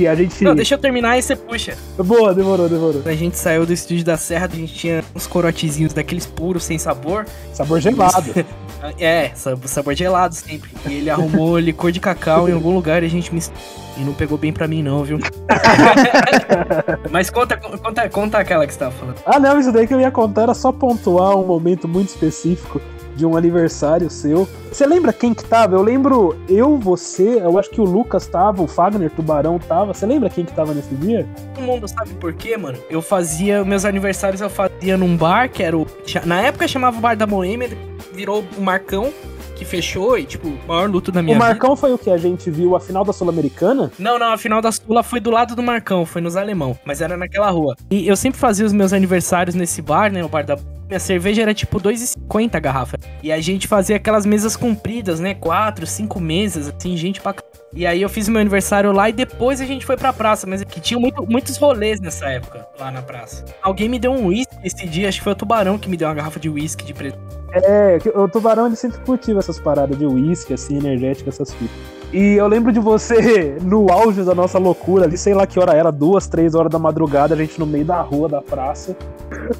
[0.00, 0.42] Que a gente.
[0.42, 1.76] Não, deixa eu terminar e você puxa.
[1.98, 3.02] Boa, demorou, demorou.
[3.04, 6.78] A gente saiu do estúdio da Serra, a gente tinha uns corotezinhos daqueles puros, sem
[6.78, 7.26] sabor.
[7.52, 8.32] Sabor gelado.
[8.98, 10.70] É, sa- sabor gelado sempre.
[10.88, 13.60] E ele arrumou licor de cacau em algum lugar e a gente misturou.
[13.98, 15.18] E não pegou bem pra mim, não, viu?
[17.10, 19.16] Mas conta, conta, conta aquela que você tava falando.
[19.26, 22.80] ah, não, isso daí que eu ia contar era só pontuar um momento muito específico
[23.16, 24.48] de um aniversário seu.
[24.70, 25.74] Você lembra quem que tava?
[25.74, 29.92] Eu lembro eu, você, eu acho que o Lucas tava, o Fagner, Tubarão tava.
[29.92, 31.28] Você lembra quem que tava nesse dia?
[31.54, 32.78] Todo mundo sabe por quê, mano?
[32.88, 35.86] Eu fazia, meus aniversários eu fazia num bar, que era o.
[36.24, 37.70] Na época chamava o Bar da Moêmia,
[38.12, 39.12] virou o Marcão,
[39.60, 41.46] que fechou e, tipo, o maior luto da minha o vida.
[41.50, 43.92] Marcão foi o que a gente viu a final da Sul-Americana?
[43.98, 47.02] Não, não, a final da Sula foi do lado do Marcão, foi nos Alemão, mas
[47.02, 47.76] era naquela rua.
[47.90, 50.56] E eu sempre fazia os meus aniversários nesse bar, né, o bar da...
[50.88, 52.98] Minha cerveja era tipo 2,50 a garrafa.
[53.22, 57.34] E a gente fazia aquelas mesas compridas, né, quatro, cinco mesas, assim, gente pra.
[57.72, 60.64] E aí eu fiz meu aniversário lá e depois a gente foi pra praça, mas
[60.64, 63.44] que tinha muito, muitos rolês nessa época, lá na praça.
[63.62, 66.08] Alguém me deu um uísque esse dia, acho que foi o Tubarão que me deu
[66.08, 67.39] uma garrafa de uísque de presente.
[67.52, 71.76] É, o Tubarão ele sempre curtiu essas paradas de uísque, assim, energética, essas fitas.
[72.12, 75.72] E eu lembro de você, no auge da nossa loucura, ali, sei lá que hora
[75.72, 78.96] era, duas, três horas da madrugada, a gente no meio da rua, da praça.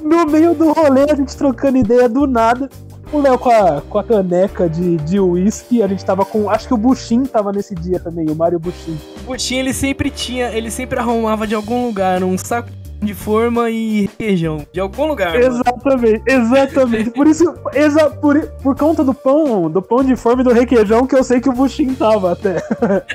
[0.01, 2.69] No meio do rolê, a gente trocando ideia do nada.
[3.11, 6.49] O Léo com a, com a caneca de de uísque, a gente tava com.
[6.49, 8.97] Acho que o Buxim tava nesse dia também, o Mário Buxim.
[9.23, 12.69] O Butinho, ele sempre tinha, ele sempre arrumava de algum lugar um saco
[13.15, 14.65] forma e requeijão.
[14.71, 15.45] De algum lugar, mano.
[15.45, 17.09] Exatamente, exatamente.
[17.09, 21.07] Por isso, exa, por, por conta do pão, do pão de forma e do requeijão,
[21.07, 22.61] que eu sei que o Buxim tava até.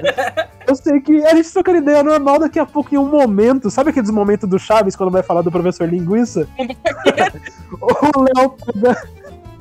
[0.66, 3.70] eu sei que a gente trocando ideia normal daqui a pouco em um momento.
[3.70, 6.48] Sabe aqueles momentos do Chaves quando vai falar do professor Linguiça?
[7.80, 9.02] o Léo pega.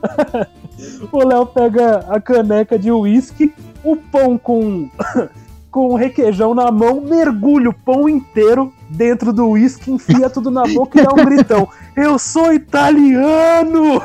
[1.11, 4.89] o Léo pega a caneca de uísque, o pão com.
[5.69, 10.99] com requeijão na mão, mergulha o pão inteiro dentro do uísque, enfia tudo na boca
[10.99, 11.67] e dá um gritão.
[11.95, 14.01] Eu sou italiano!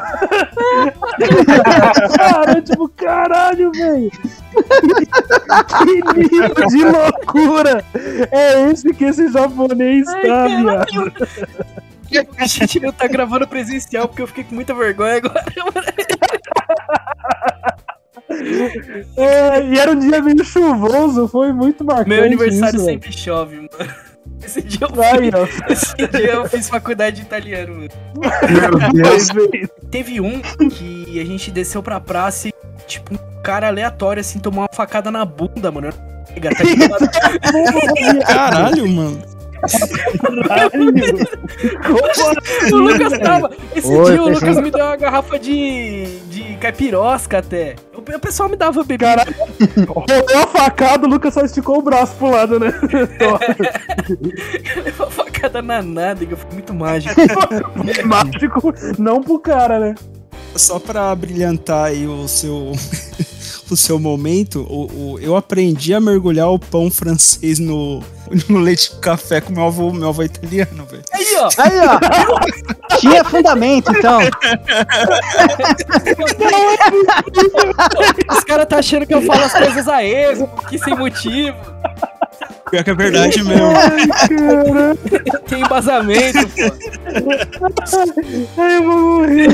[2.17, 4.11] Cara, tipo, caralho, velho!
[5.79, 7.85] Que nível de loucura!
[8.31, 11.13] É esse que esse japonês Ai, tá, viado.
[12.39, 15.45] A gente não tá gravando presencial porque eu fiquei com muita vergonha agora.
[19.17, 22.09] É, e era um dia meio chuvoso, foi muito marcante.
[22.09, 23.69] Meu aniversário isso, sempre chove, mano.
[24.45, 24.89] Esse dia, eu
[25.43, 25.47] ó.
[25.47, 27.89] fiz, esse dia eu fiz faculdade de italiano, mano.
[28.93, 29.29] Meu Deus.
[29.91, 32.55] Teve um que a gente desceu pra praça e,
[32.87, 35.93] tipo, um cara aleatório, assim, tomou uma facada na bunda, mano.
[35.93, 35.99] Tá?
[38.27, 39.23] Caralho, mano.
[42.73, 43.51] O Lucas tava.
[43.75, 44.31] Esse Oi, dia o.
[44.31, 47.77] Lucas me deu uma garrafa de, de caipirosca até.
[47.95, 49.17] O, o pessoal me dava bebida.
[49.17, 49.35] Caralho.
[49.87, 52.71] Rolou a facada, o Lucas só esticou o braço pro lado, né?
[54.85, 57.21] Levou uma facada na nádega, foi muito mágico.
[58.05, 59.95] Mágico, não pro cara, né?
[60.57, 62.73] Só pra brilhantar aí o seu,
[63.71, 68.03] pro seu momento, o, o- eu aprendi a mergulhar o pão francês no,
[68.49, 71.05] no leite com café com meu avô, meu avô italiano, velho.
[71.13, 71.49] Aí, ó.
[71.57, 72.01] Aí, ó.
[72.99, 74.19] Tinha fundamento, então.
[78.33, 81.57] Os caras tá achando que eu falo as coisas a esmo, que sem motivo.
[82.71, 83.67] Pior que é verdade mesmo.
[85.49, 86.73] Tem embasamento, pô.
[88.59, 89.49] Ai, eu vou morrer.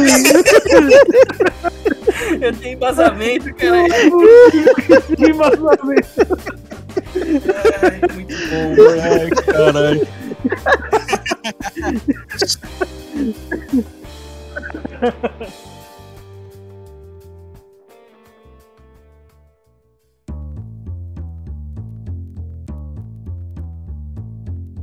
[2.40, 3.88] Eu tenho embasamento, cara.
[5.16, 6.08] Que embasamento.
[7.82, 9.00] Ai, muito bom, mano.
[9.02, 10.06] Ai, caralho.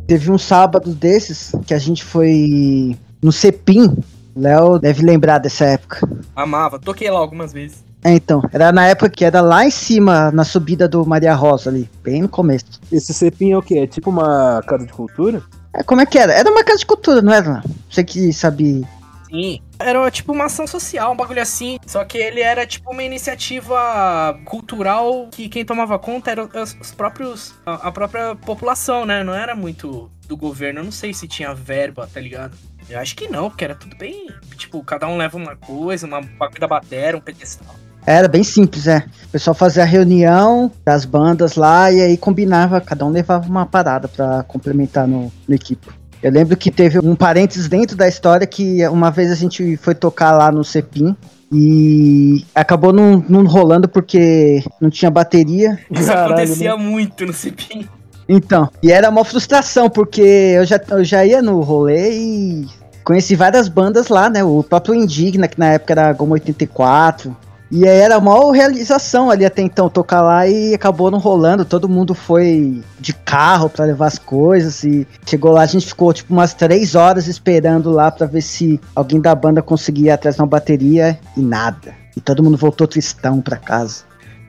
[0.08, 3.98] Teve um sábado desses que a gente foi no Cepim.
[4.36, 6.08] Léo deve lembrar dessa época.
[6.36, 7.84] Amava, toquei lá algumas vezes.
[8.04, 11.69] É, então, era na época que era lá em cima, na subida do Maria Rosa
[11.69, 12.65] ali, bem no começo.
[12.91, 13.80] Esse cepim é o quê?
[13.80, 15.41] É tipo uma casa de cultura?
[15.74, 16.34] É, como é que era?
[16.34, 17.63] Era uma casa de cultura, não era?
[17.89, 18.86] Você que sabe.
[19.30, 19.62] Sim.
[19.80, 21.80] Era tipo uma ação social, um bagulho assim.
[21.88, 26.91] Só que ele era tipo uma iniciativa cultural que quem tomava conta eram os os
[26.91, 27.56] próprios.
[27.65, 29.24] a, a própria população, né?
[29.24, 30.82] Não era muito do governo.
[30.82, 32.56] Eu não sei se tinha verba, tá ligado?
[32.94, 34.28] Eu acho que não, porque era tudo bem.
[34.56, 37.76] Tipo, cada um leva uma coisa, uma bagulho da batera, um pedestal.
[38.06, 39.04] Era bem simples, é.
[39.26, 43.66] O pessoal fazia a reunião das bandas lá e aí combinava, cada um levava uma
[43.66, 45.88] parada pra complementar no, no equipe.
[46.22, 49.96] Eu lembro que teve um parênteses dentro da história que uma vez a gente foi
[49.96, 51.18] tocar lá no Cepim
[51.52, 55.80] e acabou não, não rolando porque não tinha bateria.
[55.90, 56.84] Isso Caralho, acontecia né?
[56.84, 57.90] muito no Cipim.
[58.30, 62.68] Então, e era uma frustração porque eu já, eu já ia no rolê e
[63.04, 64.44] conheci várias bandas lá, né?
[64.44, 67.36] O próprio Indigna, que na época era Goma 84.
[67.76, 71.66] E aí era a maior realização ali até então tocar lá e acabou não rolando.
[71.66, 76.13] Todo mundo foi de carro pra levar as coisas e chegou lá, a gente ficou
[76.13, 80.46] tipo umas três horas esperando lá pra ver se alguém da banda conseguia atrás uma
[80.46, 81.96] bateria e nada.
[82.16, 84.04] E todo mundo voltou tristão pra casa.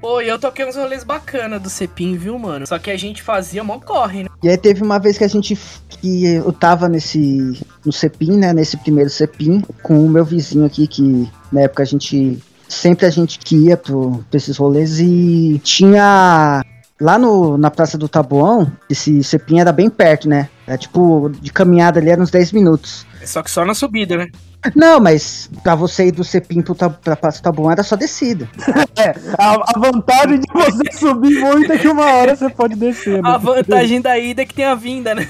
[0.04, 2.66] Pô, e eu toquei uns rolês bacana do Cepim, viu, mano?
[2.66, 4.28] Só que a gente fazia mó corre, né?
[4.42, 8.52] E aí teve uma vez que a gente que eu tava nesse no Cepim, né,
[8.52, 12.38] nesse primeiro Cepim com o meu vizinho aqui que na época a gente
[12.68, 16.62] sempre a gente que ia pro, pra esses rolês e tinha
[17.00, 20.50] lá no, na Praça do Taboão, esse Cepim era bem perto, né?
[20.66, 23.06] Era tipo de caminhada ali era uns 10 minutos.
[23.26, 24.28] Só que só na subida, né?
[24.74, 28.48] Não, mas pra você ir do Cepim pro, Ta- pra do Taboão era só descida.
[29.38, 33.22] A, a vantagem de você subir muito é que uma hora você pode descer.
[33.22, 33.28] né?
[33.28, 35.28] A vantagem da ida é que tem a vinda, né?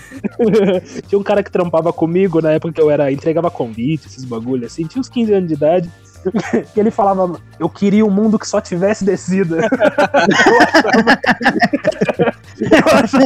[1.08, 4.66] Tinha um cara que trampava comigo na época que eu era entregava convite, esses bagulho
[4.66, 5.90] assim, tinha uns 15 anos de idade.
[6.72, 9.68] Que ele falava, eu queria um mundo que só tivesse descida.
[12.60, 13.24] Eu achava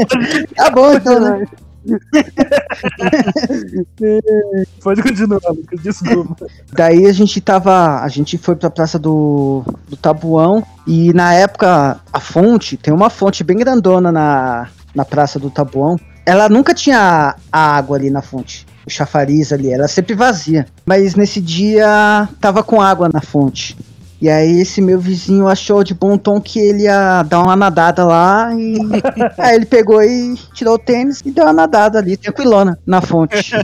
[0.56, 1.46] Tá bom, então, né?
[4.82, 6.46] Pode continuar, Lucas, desculpa.
[6.72, 8.00] Daí a gente tava.
[8.00, 10.64] A gente foi pra Praça do, do Tabuão.
[10.86, 15.98] E na época, a fonte, tem uma fonte bem grandona na, na Praça do Tabuão.
[16.26, 18.66] Ela nunca tinha água ali na fonte.
[18.86, 20.66] O chafariz ali, ela sempre vazia.
[20.84, 23.76] Mas nesse dia tava com água na fonte.
[24.20, 28.04] E aí esse meu vizinho achou de bom tom que ele ia dar uma nadada
[28.04, 28.76] lá e
[29.38, 33.52] aí ele pegou e tirou o tênis e deu uma nadada ali, tranquilona, na fonte.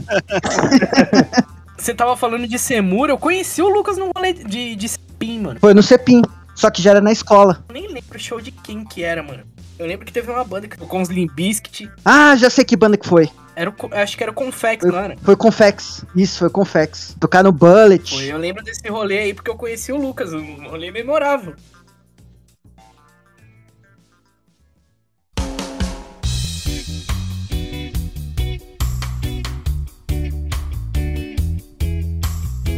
[1.77, 5.59] Você tava falando de Semura, eu conheci o Lucas no rolê de, de Cepim, mano.
[5.59, 6.21] Foi no Cepim,
[6.55, 7.63] só que já era na escola.
[7.67, 9.43] Eu nem lembro o show de quem que era, mano.
[9.77, 11.91] Eu lembro que teve uma banda que tocou uns Limbiskit.
[12.05, 13.29] Ah, já sei que banda que foi.
[13.57, 15.17] Era o, acho que era o Confex, não era?
[15.17, 16.05] Foi Confex.
[16.15, 17.15] Isso, foi Confex.
[17.19, 18.09] Tocar no Bullet.
[18.09, 21.55] Foi, eu lembro desse rolê aí porque eu conheci o Lucas, um rolê memorável.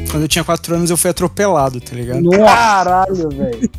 [0.09, 2.27] Quando eu tinha 4 anos eu fui atropelado, tá ligado?
[2.31, 3.69] Caralho, velho.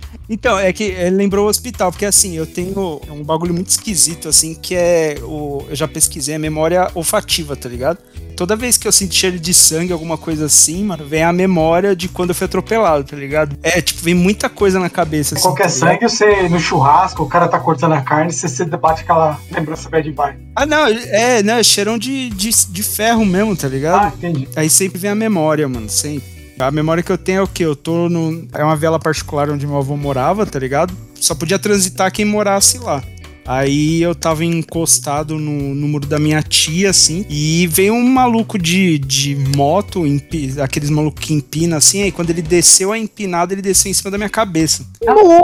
[0.30, 4.28] Então, é que é, lembrou o hospital, porque assim, eu tenho um bagulho muito esquisito,
[4.28, 5.66] assim, que é o.
[5.68, 7.98] Eu já pesquisei a memória olfativa, tá ligado?
[8.36, 11.96] Toda vez que eu sinto cheiro de sangue, alguma coisa assim, mano, vem a memória
[11.96, 13.58] de quando eu fui atropelado, tá ligado?
[13.60, 15.34] É, tipo, vem muita coisa na cabeça.
[15.34, 18.64] Assim, Qualquer tá sangue, você no churrasco, o cara tá cortando a carne, você, você
[18.64, 20.38] bate aquela lembrança bad vibe.
[20.54, 21.60] Ah, não, é, né?
[21.64, 24.04] Cheirão de, de, de ferro mesmo, tá ligado?
[24.06, 24.48] Ah, entendi.
[24.54, 26.39] Aí sempre vem a memória, mano, sempre.
[26.60, 27.64] A memória que eu tenho é o quê?
[27.64, 28.46] Eu tô no.
[28.52, 30.94] É uma vela particular onde meu avô morava, tá ligado?
[31.14, 33.02] Só podia transitar quem morasse lá.
[33.46, 38.56] Aí eu tava encostado no, no muro da minha tia, assim, e veio um maluco
[38.56, 43.52] de, de moto, empi- aqueles malucos que empina assim, aí quando ele desceu a empinada,
[43.52, 44.84] ele desceu em cima da minha cabeça.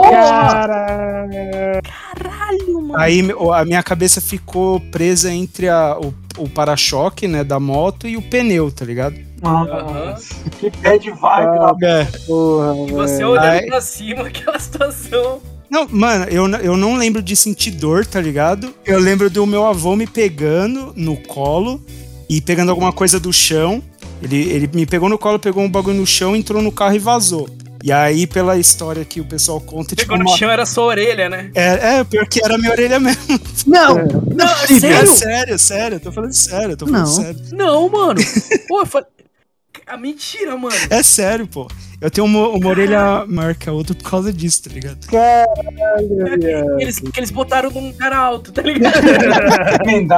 [0.01, 1.31] Caralho.
[2.15, 2.97] Caralho, mano.
[2.97, 3.21] Aí
[3.55, 8.21] a minha cabeça ficou presa entre a, o, o para-choque, né, da moto e o
[8.21, 9.15] pneu, tá ligado?
[9.41, 11.75] Nossa, que bad vibe lá.
[11.83, 12.05] É.
[12.25, 15.39] Porra, E você olhando Aí- pra cima, aquela situação.
[15.69, 18.73] Não, mano, eu, eu não lembro de sentir dor, tá ligado?
[18.85, 21.81] Eu lembro do meu avô me pegando no colo
[22.29, 23.83] e pegando alguma coisa do chão.
[24.23, 26.99] Ele, ele me pegou no colo, pegou um bagulho no chão, entrou no carro e
[26.99, 27.47] vazou.
[27.83, 30.01] E aí, pela história que o pessoal conta, tipo.
[30.09, 31.51] Pegou no uma- chão, era sua orelha, né?
[31.55, 33.21] É, é, pior que era a minha orelha mesmo.
[33.65, 35.07] Não, Não, não é É possível.
[35.07, 37.07] sério, sério, eu tô falando sério, eu tô falando Não.
[37.13, 37.39] sério.
[37.51, 38.19] Não, mano.
[38.67, 39.07] Pô, eu falei...
[39.87, 40.75] Ah, mentira, mano.
[40.89, 41.67] É sério, pô.
[41.99, 44.99] Eu tenho uma, uma orelha maior que a outra por causa disso, tá ligado?
[46.77, 48.93] Eles, que eles botaram num cara alto, tá ligado?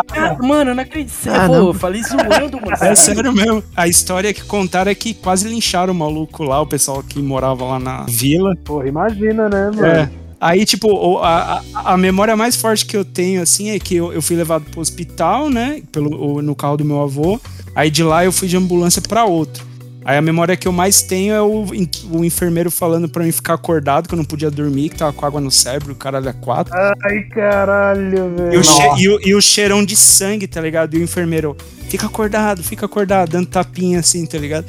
[0.07, 1.13] Cara, mano, eu não acredito.
[1.29, 1.67] Ah, Pô, não.
[1.67, 2.75] eu falei zoando, mano.
[2.81, 3.63] É sério mesmo.
[3.75, 7.63] A história que contaram é que quase lincharam o maluco lá, o pessoal que morava
[7.63, 8.55] lá na vila.
[8.65, 9.85] Porra, imagina, né, mano?
[9.85, 10.09] É.
[10.41, 14.13] Aí, tipo, a, a, a memória mais forte que eu tenho, assim, é que eu,
[14.13, 15.81] eu fui levado pro hospital, né?
[15.91, 17.39] Pelo, o- no carro do meu avô.
[17.75, 19.67] Aí de lá eu fui de ambulância pra outro.
[20.05, 21.65] Aí a memória que eu mais tenho é o,
[22.11, 25.25] o enfermeiro falando pra mim ficar acordado, que eu não podia dormir, que tava com
[25.25, 26.73] água no cérebro, o caralho é quatro.
[26.73, 28.17] Ai, caralho,
[28.53, 28.97] E o, velho.
[28.97, 30.95] e, o, e o cheirão de sangue, tá ligado?
[30.95, 31.55] E o enfermeiro,
[31.89, 34.65] fica acordado, fica acordado, dando tapinha assim, tá ligado?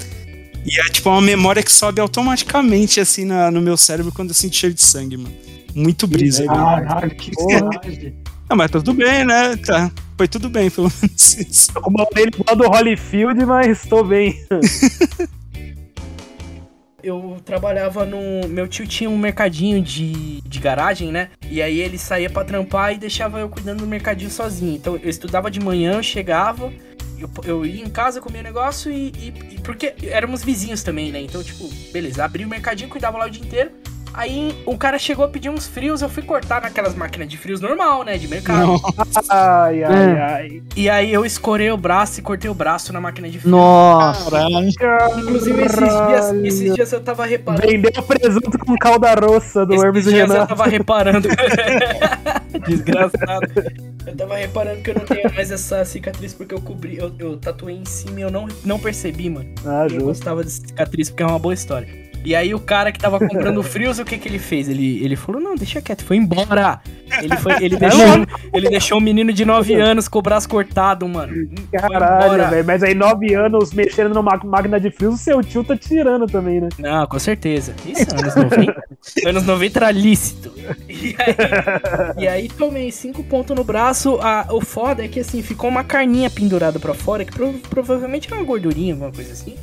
[0.67, 4.35] E é tipo uma memória que sobe automaticamente assim na- no meu cérebro quando eu
[4.35, 5.35] sinto cheiro de sangue, mano.
[5.75, 6.45] Muito brisa.
[6.47, 7.31] Caralho, que.
[8.53, 9.55] Ah, mas tudo bem, né?
[9.65, 9.93] Tá.
[10.19, 11.73] Foi tudo bem, pelo menos isso.
[11.73, 14.35] Tô com uma orelha igual do Holyfield, mas tô bem.
[17.03, 18.47] Eu trabalhava no.
[18.49, 21.31] Meu tio tinha um mercadinho de, de garagem, né?
[21.49, 24.75] E aí ele saía pra trampar e deixava eu cuidando do mercadinho sozinho.
[24.77, 26.71] Então eu estudava de manhã, eu chegava,
[27.19, 31.23] eu, eu ia em casa, comia negócio e, e- e- Porque éramos vizinhos também, né?
[31.23, 33.71] Então, tipo, beleza, abri o mercadinho, cuidava lá o dia inteiro.
[34.13, 37.61] Aí o cara chegou a pedir uns frios, eu fui cortar naquelas máquinas de frios
[37.61, 38.19] normal, né?
[38.19, 38.81] De mercado.
[39.29, 40.21] Ai, ai, É.
[40.21, 40.63] ai.
[40.77, 43.51] E aí eu escorei o braço e cortei o braço na máquina de frio.
[43.53, 44.41] Nossa.
[45.19, 47.67] Inclusive, esses dias, esses dias eu tava reparando.
[47.67, 50.49] Vendeu presunto com calda roça do Hermes Esses e dias eu Renato.
[50.57, 51.29] tava reparando.
[52.67, 53.47] Desgraçado.
[54.07, 57.37] Eu tava reparando que eu não tenho mais essa cicatriz porque eu cobri, eu, eu
[57.37, 59.49] tatuei em cima e eu não, não percebi, mano.
[59.65, 60.05] Ah, Eu justo.
[60.05, 62.10] gostava dessa cicatriz porque é uma boa história.
[62.25, 64.69] E aí o cara que tava comprando frios, o que que ele fez?
[64.69, 66.81] Ele, ele falou, não, deixa quieto, foi embora.
[67.23, 71.09] Ele, foi, ele, deixou, ele deixou um menino de 9 anos com o braço cortado,
[71.09, 71.33] mano.
[71.73, 72.65] Caralho, velho.
[72.67, 76.61] Mas aí, nove anos mexendo numa máquina de frio, o seu tio tá tirando também,
[76.61, 76.69] né?
[76.79, 77.75] Não, com certeza.
[77.87, 78.83] Isso, anos 90.
[79.27, 80.53] anos 90 era lícito.
[80.89, 84.19] E aí, e aí tomei cinco pontos no braço.
[84.21, 88.29] A, o foda é que assim, ficou uma carninha pendurada pra fora, que pro- provavelmente
[88.29, 89.57] era uma gordurinha, alguma coisa assim.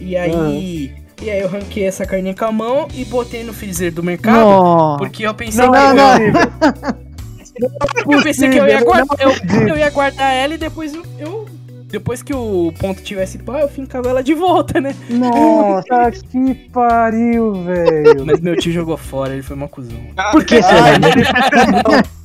[0.00, 0.92] E aí.
[1.22, 4.36] E aí eu ranquei essa carninha com a mão e botei no freezer do mercado.
[4.40, 4.98] Nossa.
[4.98, 8.14] Porque eu pensei Não, que não, eu, não.
[8.16, 11.46] eu pensei que eu ia, guardar, eu, eu ia guardar ela e depois eu, eu-
[11.88, 14.94] Depois que o ponto tivesse pá, eu fincava ela de volta, né?
[15.10, 18.24] Nossa, que pariu, velho.
[18.24, 19.98] Mas meu tio jogou fora, ele foi uma cuzão.
[20.32, 20.84] Por que será?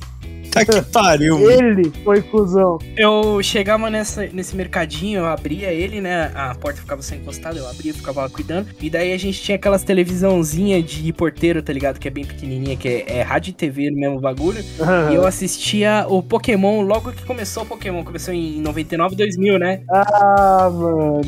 [0.56, 1.50] Tá que pariu.
[1.50, 2.78] Ele foi cuzão.
[2.96, 6.32] Eu chegava nessa, nesse mercadinho, eu abria ele, né?
[6.34, 8.68] A porta ficava sem encostada, eu abria, ficava lá cuidando.
[8.80, 11.98] E daí a gente tinha aquelas televisãozinhas de porteiro, tá ligado?
[11.98, 14.64] Que é bem pequenininha, que é, é rádio e TV no mesmo bagulho.
[15.10, 18.02] E eu assistia o Pokémon logo que começou o Pokémon.
[18.02, 19.82] Começou em 99, 2000, né?
[19.90, 21.20] Ah, mano.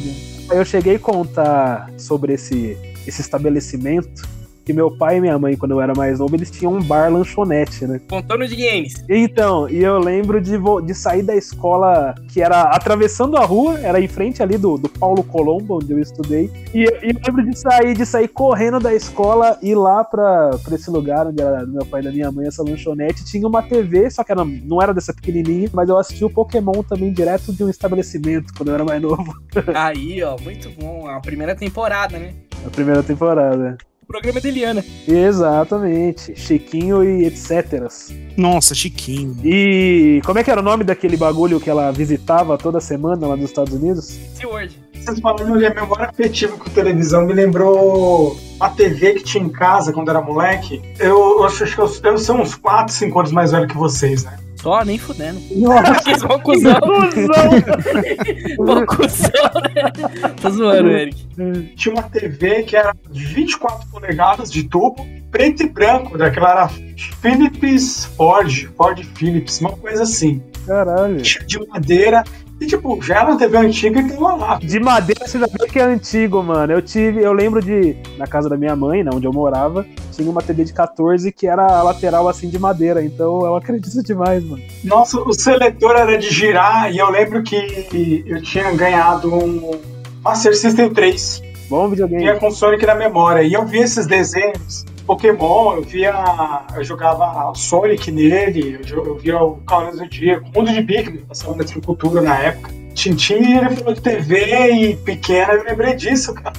[0.51, 4.38] Eu cheguei a contar sobre esse, esse estabelecimento
[4.69, 7.11] que meu pai e minha mãe, quando eu era mais novo, eles tinham um bar
[7.11, 7.99] lanchonete, né?
[8.07, 9.03] Contando de games.
[9.09, 13.99] Então, e eu lembro de, de sair da escola que era atravessando a rua, era
[13.99, 16.51] em frente ali do, do Paulo Colombo, onde eu estudei.
[16.75, 20.51] E, e eu lembro de sair, de sair correndo da escola e ir lá pra,
[20.63, 23.25] pra esse lugar onde era do meu pai e da minha mãe, essa lanchonete.
[23.25, 26.83] Tinha uma TV, só que era, não era dessa pequenininha, mas eu assisti o Pokémon
[26.83, 29.35] também direto de um estabelecimento quando eu era mais novo,
[29.75, 31.09] Aí, ó, muito bom.
[31.09, 32.35] A primeira temporada, né?
[32.63, 33.79] na primeira temporada.
[34.09, 34.83] Programa de Eliana.
[35.07, 36.35] Exatamente.
[36.35, 37.87] Chiquinho e etc.
[38.39, 39.37] Nossa, Chiquinho.
[39.45, 43.37] E como é que era o nome daquele bagulho que ela visitava toda semana lá
[43.37, 44.19] nos Estados Unidos?
[44.35, 44.83] SeaWorld.
[44.95, 49.51] Vocês falando de a memória afetiva com televisão me lembrou a TV que tinha em
[49.51, 50.83] casa quando era moleque.
[50.99, 54.25] Eu, eu acho que eu, eu sou uns 4, 5 anos mais velho que vocês,
[54.25, 54.39] né?
[54.61, 55.41] Só, nem fudendo.
[55.57, 56.73] Nossa, Fiz uma cuzão.
[58.59, 60.31] Uma cuzão, né?
[60.41, 61.27] Tô zoando, Eric.
[61.77, 66.69] Tinha uma TV que era de 24 polegadas de tubo, preto e branco, daquela era
[67.21, 70.43] Philips Ford, Ford Philips, uma coisa assim.
[70.67, 71.17] caralho.
[71.23, 72.25] De madeira.
[72.61, 74.59] E tipo, já era uma TV antiga e tava lá.
[74.59, 76.73] De madeira, você já vê que é antigo, mano.
[76.73, 80.29] Eu tive, eu lembro de, na casa da minha mãe, né, onde eu morava, tinha
[80.29, 83.03] uma TV de 14 que era lateral assim de madeira.
[83.03, 84.63] Então eu acredito demais, mano.
[84.83, 89.79] Nossa, o seletor era de girar e eu lembro que eu tinha ganhado um
[90.23, 91.43] Master System 3.
[91.71, 92.23] Bom videogame.
[92.23, 93.43] Vinha com Sonic na memória.
[93.43, 96.13] E eu via esses desenhos, Pokémon, eu via.
[96.77, 101.57] Eu jogava Sonic nele, eu, via o Cavaleiros do Dia, o Mundo de Big, passava
[101.57, 102.71] na Tricultura na época.
[102.95, 106.53] Tintin, ele falou de TV e pequena, eu lembrei disso, cara.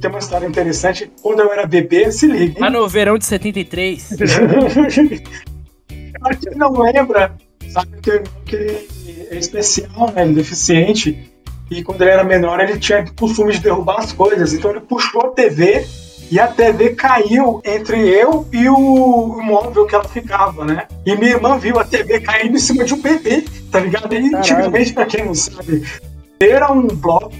[0.00, 1.10] Tem uma história interessante.
[1.20, 2.64] Quando eu era bebê, se liga.
[2.64, 2.72] Hein?
[2.72, 4.16] no verão de 73.
[6.20, 7.32] Pra quem não lembra,
[7.68, 8.88] sabe que, eu- que ele
[9.30, 10.22] é especial, né?
[10.22, 11.30] Ele é deficiente.
[11.70, 14.52] E quando ele era menor, ele tinha costume de derrubar as coisas.
[14.52, 15.86] Então ele puxou a TV
[16.30, 20.86] e a TV caiu entre eu e o, móvel que ela ficava, né?
[21.04, 24.14] E minha irmã viu a TV caindo em cima de um bebê, tá ligado?
[24.14, 25.84] E antigamente, pra quem não sabe,
[26.38, 27.32] era um bloco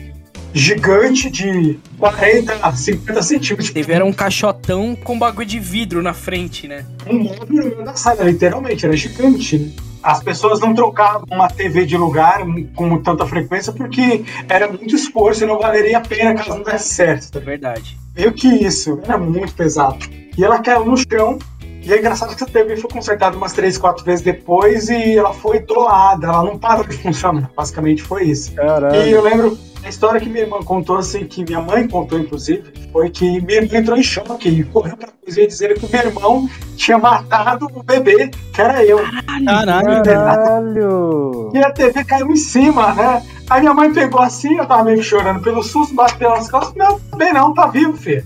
[0.52, 3.70] gigante de 40 a 50 centímetros.
[3.70, 6.84] Teve era um caixotão com bagulho de vidro na frente, né?
[7.06, 9.58] um móvel no meio da sala, literalmente, era gigante.
[9.58, 9.89] né?
[10.02, 12.40] As pessoas não trocavam uma TV de lugar
[12.74, 16.94] com tanta frequência porque era muito esforço e não valeria a pena caso não desse
[16.94, 17.36] certo.
[17.36, 17.98] É verdade.
[18.16, 19.98] Meio que isso, era muito pesado.
[20.36, 21.38] E ela caiu no chão.
[21.82, 25.32] E é engraçado que essa TV foi consertada umas três, quatro vezes depois e ela
[25.32, 27.50] foi doada, ela não parou de funcionar.
[27.56, 28.52] Basicamente foi isso.
[28.52, 28.96] E Caralho.
[28.96, 32.62] eu lembro, a história que minha irmã contou, assim, que minha mãe contou, inclusive,
[32.92, 36.00] foi que minha irmã entrou em choque e correu pra cozinha dizer que o meu
[36.00, 38.98] irmão tinha matado o bebê, que era eu.
[38.98, 40.02] Caralho.
[40.04, 41.52] Caralho.
[41.54, 43.22] E a TV caiu em cima, né?
[43.48, 46.74] Aí minha mãe pegou assim, eu tava meio que chorando pelo susto, bateu nas costas,
[46.76, 48.24] não, bem não, tá vivo, filho.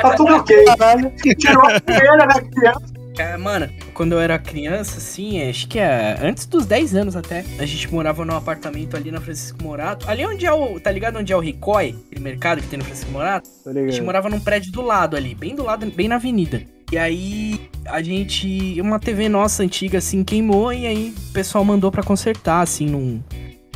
[0.00, 0.64] Tá tudo ok.
[0.64, 1.12] Caralho.
[1.38, 2.92] Tirou a primeira da criança.
[3.16, 7.44] Cara, mano, quando eu era criança, assim, acho que é antes dos 10 anos até,
[7.58, 10.08] a gente morava num apartamento ali na Francisco Morato.
[10.08, 10.80] Ali onde é o.
[10.80, 11.94] Tá ligado onde é o Ricói?
[12.06, 13.48] Aquele mercado que tem no Francisco Morato?
[13.66, 16.62] A gente morava num prédio do lado ali, bem do lado, bem na avenida.
[16.90, 18.80] E aí a gente.
[18.80, 23.22] Uma TV nossa antiga, assim, queimou e aí o pessoal mandou pra consertar, assim, num,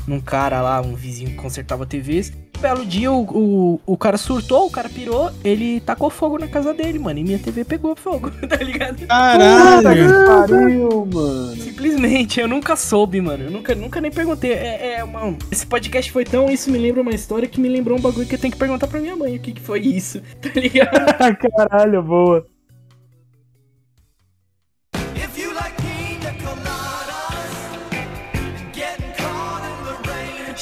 [0.06, 2.32] num cara lá, um vizinho que consertava TVs.
[2.60, 6.72] Belo dia o, o, o cara surtou, o cara pirou, ele tacou fogo na casa
[6.74, 7.18] dele, mano.
[7.18, 8.96] E minha TV pegou fogo, tá ligado?
[8.98, 10.06] Puta Caralho.
[10.06, 11.56] que pariu, mano.
[11.56, 13.44] Simplesmente, eu nunca soube, mano.
[13.44, 14.52] Eu nunca, nunca nem perguntei.
[14.52, 16.50] É, é uma- esse podcast foi tão.
[16.50, 18.86] Isso me lembra uma história que me lembrou um bagulho que eu tenho que perguntar
[18.86, 20.90] pra minha mãe o que, que foi isso, tá ligado?
[21.56, 22.46] Caralho, boa.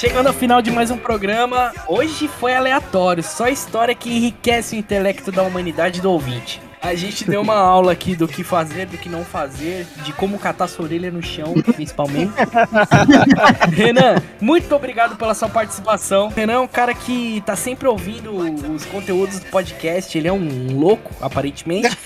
[0.05, 4.79] Chegando ao final de mais um programa, hoje foi aleatório, só história que enriquece o
[4.79, 6.61] intelecto da humanidade do ouvinte.
[6.85, 10.39] A gente deu uma aula aqui do que fazer, do que não fazer, de como
[10.39, 12.35] catar sua orelha no chão, principalmente.
[13.73, 16.29] Renan, muito obrigado pela sua participação.
[16.29, 18.37] Renan é um cara que tá sempre ouvindo
[18.71, 21.97] os conteúdos do podcast, ele é um louco, aparentemente.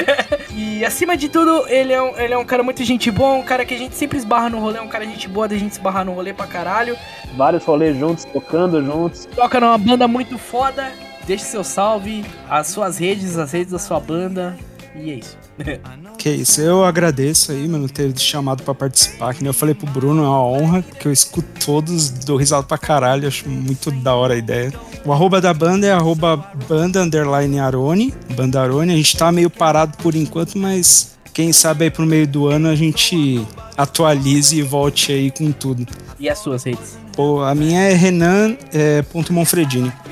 [0.56, 3.42] e acima de tudo, ele é, um, ele é um cara muito gente boa, um
[3.42, 6.06] cara que a gente sempre esbarra no rolê, um cara gente boa da gente esbarrar
[6.06, 6.96] no rolê pra caralho.
[7.36, 9.28] Vários rolês juntos, tocando juntos.
[9.36, 10.90] Toca numa banda muito foda.
[11.26, 14.56] Deixe seu salve, as suas redes, as redes da sua banda.
[14.94, 15.36] E é isso.
[16.18, 19.34] Que isso, eu agradeço aí, mano, ter chamado pra participar.
[19.34, 22.62] Que nem eu falei pro Bruno, é uma honra, que eu escuto todos, dou risada
[22.62, 24.72] pra caralho, acho muito da hora a ideia.
[25.04, 26.36] O arroba da banda é arroba
[26.68, 28.92] banda underline Arone, banda Arone.
[28.92, 32.68] A gente tá meio parado por enquanto, mas quem sabe aí pro meio do ano
[32.68, 33.44] a gente
[33.76, 35.84] atualize e volte aí com tudo.
[36.20, 36.96] E as suas redes?
[37.14, 39.02] Pô, a minha é Renan é.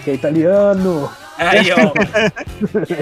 [0.05, 1.11] Que é italiano.
[1.39, 1.93] Aí, ó.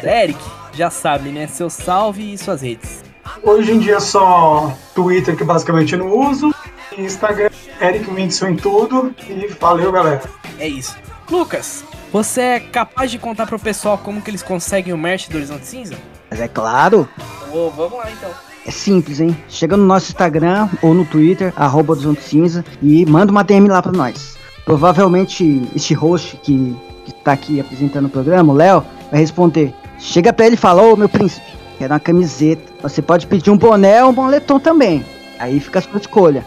[0.06, 0.38] Eric,
[0.72, 1.46] já sabe, né?
[1.46, 3.02] Seu salve e suas redes.
[3.42, 6.54] Hoje em dia só Twitter, que basicamente eu não uso,
[6.96, 10.22] e Instagram, Eric Windson em tudo, e valeu, galera.
[10.58, 10.96] É isso.
[11.30, 15.36] Lucas, você é capaz de contar pro pessoal como que eles conseguem o merch do
[15.36, 15.94] Horizonte Cinza?
[16.30, 17.06] Mas é claro,
[17.52, 18.30] Ô, vamos lá então.
[18.66, 19.36] é simples, hein?
[19.48, 23.82] Chega no nosso Instagram ou no Twitter, arroba Horizonte Cinza, e manda uma DM lá
[23.82, 24.37] pra nós.
[24.68, 29.72] Provavelmente este host que, que tá aqui apresentando o programa, o Léo, vai responder.
[29.98, 31.46] Chega pra ele e fala, ô meu príncipe,
[31.78, 32.60] quero uma camiseta.
[32.82, 35.02] Você pode pedir um boné ou um moletom também.
[35.38, 36.44] Aí fica a sua escolha.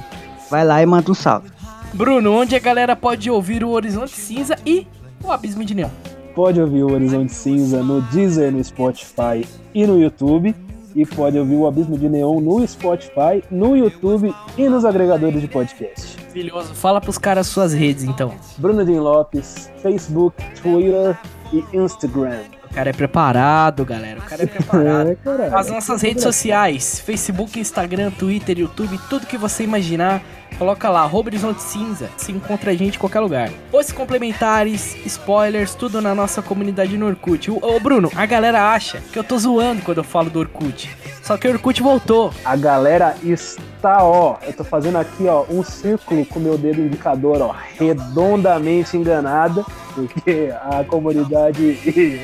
[0.51, 1.49] Vai lá e manda um salve.
[1.95, 4.85] Bruno, onde a galera pode ouvir o Horizonte Cinza e
[5.23, 5.89] o Abismo de Neon?
[6.35, 9.43] Pode ouvir o Horizonte Cinza no Deezer, no Spotify
[9.73, 10.53] e no YouTube.
[10.95, 15.47] e pode ouvir o Abismo de Neon no Spotify, no YouTube e nos agregadores de
[15.47, 16.10] podcast.
[16.31, 16.73] Maravilhoso.
[16.73, 18.33] Fala pros caras suas redes, então.
[18.57, 21.17] Bruno Din Lopes, Facebook, Twitter
[21.51, 22.39] e Instagram.
[22.71, 24.19] O cara é preparado, galera.
[24.19, 25.17] O cara é preparado.
[25.41, 25.53] É.
[25.53, 30.23] As nossas redes sociais, Facebook, Instagram, Twitter, YouTube, tudo que você imaginar,
[30.61, 33.49] coloca lá, arroba Horizonte Cinza, se encontra a gente em qualquer lugar.
[33.71, 37.49] Posts complementares, spoilers, tudo na nossa comunidade no Orkut.
[37.49, 40.95] Ô, Bruno, a galera acha que eu tô zoando quando eu falo do Orkut.
[41.23, 42.31] Só que o Orkut voltou.
[42.45, 46.79] A galera está, ó, eu tô fazendo aqui, ó, um círculo com o meu dedo
[46.79, 51.79] indicador, ó, redondamente enganada, porque a comunidade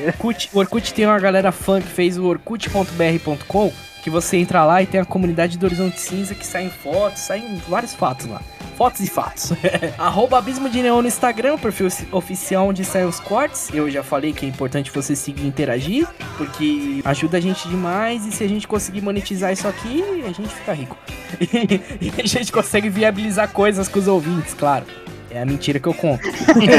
[0.06, 3.72] Orkut, o Orkut tem uma galera fã que fez o orkut.br.com,
[4.08, 7.60] que você entra lá e tem a comunidade do Horizonte Cinza que saem fotos, saem
[7.68, 8.40] vários fatos lá.
[8.74, 9.52] Fotos e fatos.
[9.98, 13.68] Arroba Abismo de Neon no Instagram, perfil oficial onde saem os cortes.
[13.74, 18.24] Eu já falei que é importante você seguir e interagir, porque ajuda a gente demais
[18.24, 20.96] e se a gente conseguir monetizar isso aqui, a gente fica rico.
[22.00, 24.86] e a gente consegue viabilizar coisas com os ouvintes, claro.
[25.30, 26.22] É a mentira que eu conto.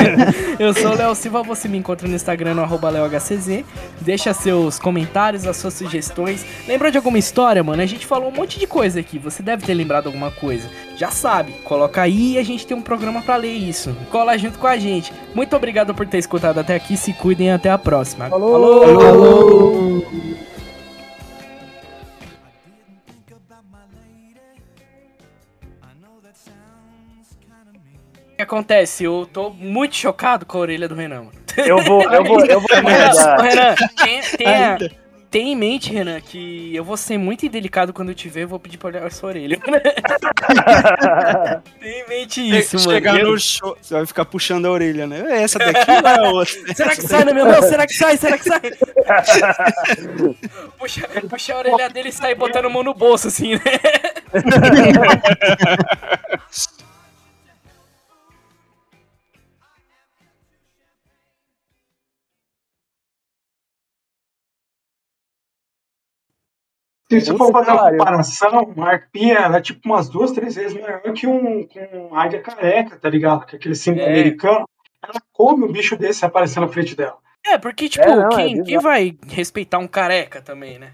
[0.59, 3.63] eu sou o Léo Silva, você me encontra no Instagram no arroba LeoHCZ.
[4.01, 6.45] Deixa seus comentários, as suas sugestões.
[6.67, 7.81] Lembra de alguma história, mano?
[7.81, 9.19] A gente falou um monte de coisa aqui.
[9.19, 10.67] Você deve ter lembrado alguma coisa.
[10.97, 13.95] Já sabe, coloca aí e a gente tem um programa pra ler isso.
[14.09, 15.13] Cola junto com a gente.
[15.33, 16.97] Muito obrigado por ter escutado até aqui.
[16.97, 18.29] Se cuidem até a próxima.
[18.29, 18.99] Falou!
[18.99, 19.59] Falou!
[20.09, 20.28] think
[28.39, 29.03] que acontece?
[29.03, 31.31] Eu tô muito chocado com a orelha do Renan, mano.
[31.57, 33.35] Eu vou, eu vou, eu vou Renan.
[33.41, 34.77] Renan, tenha, tenha,
[35.29, 38.47] tenha em mente, Renan, que eu vou ser muito indelicado quando eu te ver, eu
[38.47, 39.59] vou pedir pra olhar a sua orelha.
[41.81, 42.91] tenha em mente isso, mano.
[42.91, 45.21] Chegar no show, você vai ficar puxando a orelha, né?
[45.27, 46.73] É Essa daqui ou é outra?
[46.73, 47.61] Será que sai na minha mão?
[47.61, 48.15] Será que sai?
[48.15, 48.61] Será que sai?
[50.77, 53.61] puxa, puxa a orelha dele e sai botando a mão no bolso, assim, né?
[67.09, 70.79] Se você for fazer uma comparação, uma arpia ela é tipo umas duas, três vezes
[70.79, 73.45] maior que um, que um águia careca, tá ligado?
[73.47, 74.09] Que é aquele símbolo É.
[74.11, 74.69] americano.
[75.03, 77.17] Ela come um bicho desse aparecer na frente dela.
[77.47, 80.93] É, porque, tipo, É, não, é quem, quem vai respeitar um careca também, né?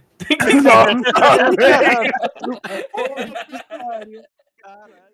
[4.62, 5.05] Caralho.